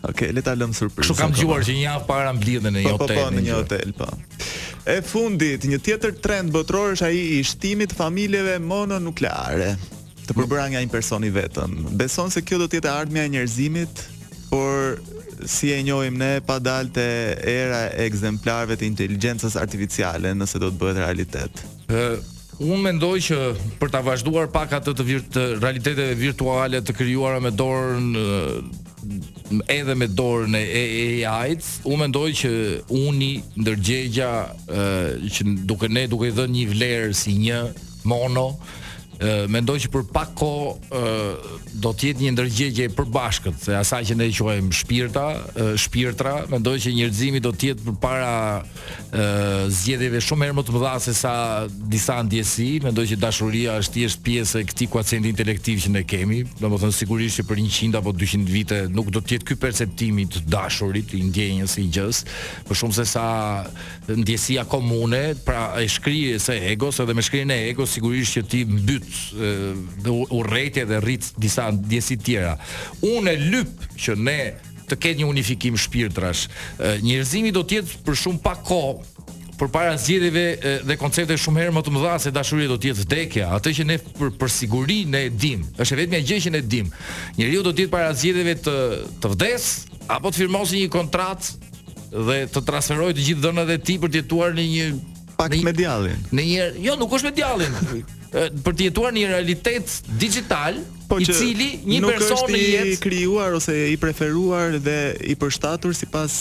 Okej, 0.04 0.08
okay, 0.10 0.32
le 0.36 0.42
ta 0.44 0.52
lëm 0.58 0.74
surprizën. 0.76 1.12
Ju 1.12 1.14
kam 1.16 1.32
dëgjuar 1.32 1.62
që 1.64 1.76
një 1.78 1.84
javë 1.84 2.08
para 2.08 2.32
mblidhen 2.36 2.72
në 2.76 2.82
një 2.82 2.94
hotel. 2.94 2.98
Po 2.98 3.14
po, 3.14 3.20
po 3.20 3.36
në 3.38 3.46
një 3.46 3.54
hotel, 3.60 3.94
po. 4.00 4.10
E 4.84 4.96
fundit, 5.08 5.68
një 5.70 5.78
tjetër 5.80 6.16
trend 6.24 6.52
botror 6.52 6.96
është 6.96 7.06
ai 7.06 7.22
i 7.38 7.42
shtimit 7.46 7.94
familjeve 7.96 8.58
mononukleare 8.64 9.76
të 10.26 10.36
përbëra 10.38 10.66
nga 10.72 10.80
një 10.84 10.92
person 10.92 11.24
i 11.28 11.32
vetëm. 11.34 11.74
Beson 12.00 12.30
se 12.32 12.42
kjo 12.46 12.60
do 12.62 12.68
të 12.70 12.78
jetë 12.80 12.92
ardhmja 12.92 13.26
e 13.28 13.32
njerëzimit, 13.34 14.04
por 14.48 15.00
si 15.50 15.72
e 15.74 15.80
njohim 15.84 16.16
ne 16.16 16.38
pa 16.46 16.58
dalë 16.62 16.92
te 16.96 17.08
era 17.54 17.84
e 17.90 18.06
ekzemplarëve 18.06 18.78
të 18.80 18.88
inteligjencës 18.88 19.58
artificiale 19.60 20.30
nëse 20.38 20.60
do 20.62 20.70
të 20.72 20.80
bëhet 20.80 21.02
realitet. 21.02 21.64
Unë 22.62 22.78
mendoj 22.84 23.16
që 23.28 23.38
për 23.80 23.90
ta 23.96 24.00
vazhduar 24.06 24.46
pak 24.54 24.72
atë 24.78 24.94
të 25.00 25.06
virt 25.08 25.36
realiteteve 25.64 26.14
virtuale 26.20 26.80
të 26.86 26.94
krijuara 26.96 27.40
me 27.42 27.50
dorën 27.52 28.08
edhe 29.74 29.94
me 29.98 30.06
dorën 30.08 30.54
e 30.56 31.26
AI-s, 31.28 31.74
unë 31.84 31.98
mendoj 32.06 32.28
që 32.38 32.52
uni 33.02 33.32
ndërgjegja 33.60 34.30
që 34.70 35.50
duke 35.68 35.90
ne 35.92 36.06
duke 36.08 36.30
i 36.30 36.36
dhënë 36.38 36.56
një 36.56 36.64
vlerë 36.72 37.12
si 37.18 37.34
një 37.42 37.58
mono, 38.08 38.46
mendoj 39.48 39.78
që 39.86 39.90
për 39.94 40.04
pak 40.12 40.32
kohë 40.38 41.00
do 41.82 41.92
të 41.96 42.10
jetë 42.10 42.20
një 42.24 42.32
ndërgjegje 42.36 42.88
e 42.88 42.92
përbashkët, 42.96 43.58
se 43.66 43.74
asaj 43.78 44.02
që 44.10 44.16
ne 44.18 44.26
e 44.30 44.34
quajmë 44.34 44.74
shpirta, 44.80 45.24
shpirtra, 45.80 46.32
mendoj 46.52 46.76
që 46.84 46.92
njerëzimi 46.96 47.40
do 47.44 47.52
të 47.54 47.70
jetë 47.70 47.84
përpara 47.86 49.70
zgjedhjeve 49.78 50.20
shumë 50.26 50.48
herë 50.48 50.56
më 50.58 50.64
të 50.68 50.74
mëdha 50.74 50.92
se 51.06 51.14
sa 51.16 51.34
disa 51.94 52.18
ndjesi, 52.26 52.68
mendoj 52.84 53.06
që 53.12 53.18
dashuria 53.22 53.78
është 53.82 53.96
thjesht 53.98 54.22
pjesë 54.26 54.62
e 54.62 54.68
këtij 54.70 54.90
kuacenti 54.94 55.32
intelektiv 55.32 55.80
që 55.84 55.94
ne 55.96 56.04
kemi, 56.08 56.42
domethënë 56.60 56.98
sigurisht 56.98 57.40
që 57.40 57.46
për 57.48 57.62
100 57.64 58.00
apo 58.00 58.12
200 58.16 58.52
vite 58.52 58.82
nuk 58.92 59.10
do 59.14 59.22
të 59.24 59.38
jetë 59.38 59.48
ky 59.52 59.58
perceptimi 59.64 60.26
i 60.26 60.44
dashurit, 60.54 61.14
i 61.18 61.22
ndjenjës 61.30 61.78
së 61.78 61.86
gjës, 61.96 62.24
por 62.68 62.78
shumë 62.78 62.98
se 63.00 63.06
sa 63.14 63.26
ndjesia 64.12 64.66
komune, 64.68 65.22
pra 65.46 65.70
e 65.80 65.88
shkrije 65.88 66.38
se 66.42 66.58
egos 66.72 67.00
edhe 67.00 67.14
me 67.16 67.22
shkrije 67.24 67.48
në 67.48 67.60
egos 67.70 67.94
sigurisht 67.96 68.36
që 68.38 68.46
ti 68.50 68.64
mbyt 68.68 69.13
dhe 70.02 70.10
urrejtje 70.30 70.84
dhe 70.88 70.98
rritë 71.02 71.34
disa 71.40 71.68
djesit 71.72 72.22
tjera. 72.24 72.56
Unë 73.04 73.34
e 73.34 73.40
lypë 73.54 73.88
që 74.04 74.16
ne 74.20 74.38
të 74.90 74.98
ketë 75.00 75.22
një 75.22 75.28
unifikim 75.30 75.78
shpirtrash. 75.80 76.46
Njërzimi 77.02 77.52
do 77.56 77.62
tjetë 77.66 78.02
për 78.06 78.18
shumë 78.20 78.40
pak 78.44 78.64
kohë 78.68 79.10
për 79.54 79.68
para 79.70 79.92
zgjedhjeve 79.96 80.80
dhe 80.84 80.96
koncepte 80.98 81.36
shumë 81.40 81.62
herë 81.62 81.74
më 81.76 81.82
të 81.86 81.92
mëdha 81.94 82.14
se 82.20 82.32
dashuria 82.34 82.66
do 82.68 82.74
të 82.76 82.88
jetë 82.90 83.04
vdekja, 83.04 83.50
atë 83.54 83.72
që 83.78 83.84
ne 83.86 83.96
për, 84.18 84.32
për 84.40 84.50
siguri 84.52 84.96
ne 85.06 85.20
e 85.28 85.30
dim. 85.30 85.62
Është 85.78 85.98
vetëm 86.00 86.26
gjë 86.26 86.38
që 86.48 86.52
ne 86.56 86.62
dim. 86.72 86.88
Njeriu 87.38 87.62
do 87.62 87.70
të 87.70 87.84
jetë 87.84 87.92
para 87.92 88.10
zgjedhjeve 88.18 88.56
të 88.66 88.74
të 89.22 89.30
vdes 89.36 89.68
apo 90.10 90.32
të 90.34 90.42
firmosë 90.42 90.80
një 90.82 90.90
kontratë 90.92 91.70
dhe 92.14 92.40
të 92.50 92.64
transferojë 92.66 93.14
të 93.18 93.26
gjithë 93.28 93.44
dhënat 93.46 93.70
e 93.76 93.78
tij 93.86 93.98
për 94.02 94.12
tjetuar 94.18 94.58
në 94.58 94.66
një 94.74 94.90
pak 95.38 95.54
me 95.66 95.72
djallin. 95.74 96.18
Në 96.34 96.44
një 96.50 96.68
jo 96.90 96.98
nuk 96.98 97.14
është 97.16 97.30
me 97.30 97.34
djallin. 97.38 97.80
për 98.34 98.74
të 98.78 98.88
jetuar 98.90 99.14
një 99.14 99.28
realitet 99.30 99.94
digital 100.18 100.76
po 101.08 101.18
i 101.20 101.26
cili 101.28 101.66
një 101.84 101.98
nuk 102.02 102.10
person 102.10 102.40
është 102.42 102.56
i 102.56 102.62
jet... 102.72 103.02
krijuar 103.04 103.52
ose 103.58 103.74
i 103.92 103.96
preferuar 104.00 104.78
dhe 104.82 104.96
i 105.30 105.34
përshtatur 105.38 105.92
sipas 105.94 106.38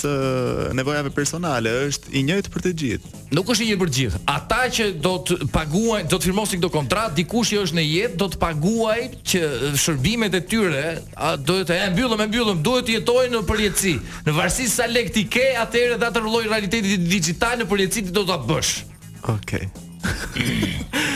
nevojave 0.77 1.11
personale, 1.13 1.73
është 1.89 2.13
i 2.17 2.21
njëjtë 2.29 2.53
për 2.53 2.63
të 2.65 2.71
gjithë. 2.81 3.11
Nuk 3.35 3.51
është 3.53 3.65
i 3.65 3.69
njëjtë 3.69 3.81
për 3.83 3.91
të 3.91 3.97
gjithë. 3.99 4.21
Ata 4.35 4.61
që 4.77 4.87
do 5.03 5.13
të 5.27 5.39
paguajnë, 5.53 6.09
do 6.13 6.17
të 6.21 6.29
firmosin 6.29 6.63
këtë 6.63 6.73
kontratë, 6.77 7.15
dikush 7.19 7.51
që 7.53 7.61
është 7.67 7.79
në 7.81 7.85
jetë 7.89 8.19
do 8.23 8.29
të 8.33 8.41
paguajë 8.45 9.23
që 9.33 9.43
shërbimet 9.85 10.39
e 10.39 10.43
tyre 10.55 10.83
a, 11.13 11.35
do 11.37 11.59
të 11.61 11.81
janë 11.81 11.93
mbyllur 11.97 12.21
me 12.23 12.29
mbyllur, 12.31 12.59
duhet 12.65 12.87
të 12.89 12.97
jetojnë 13.01 13.35
në 13.35 13.43
përjetësi. 13.51 13.95
Në 14.29 14.37
varësi 14.39 14.69
sa 14.71 14.87
lek 14.89 15.11
ti 15.15 15.27
ke, 15.33 15.49
atëherë 15.67 15.99
dha 16.01 16.09
të 16.15 16.23
rrollojë 16.23 16.53
realitetin 16.55 17.05
digjital 17.11 17.59
në 17.61 17.69
përjetësi 17.73 18.07
ti 18.09 18.15
do 18.15 18.25
ta 18.31 18.39
bësh. 18.47 18.77
Okej. 19.23 19.67
Okay. 19.67 19.91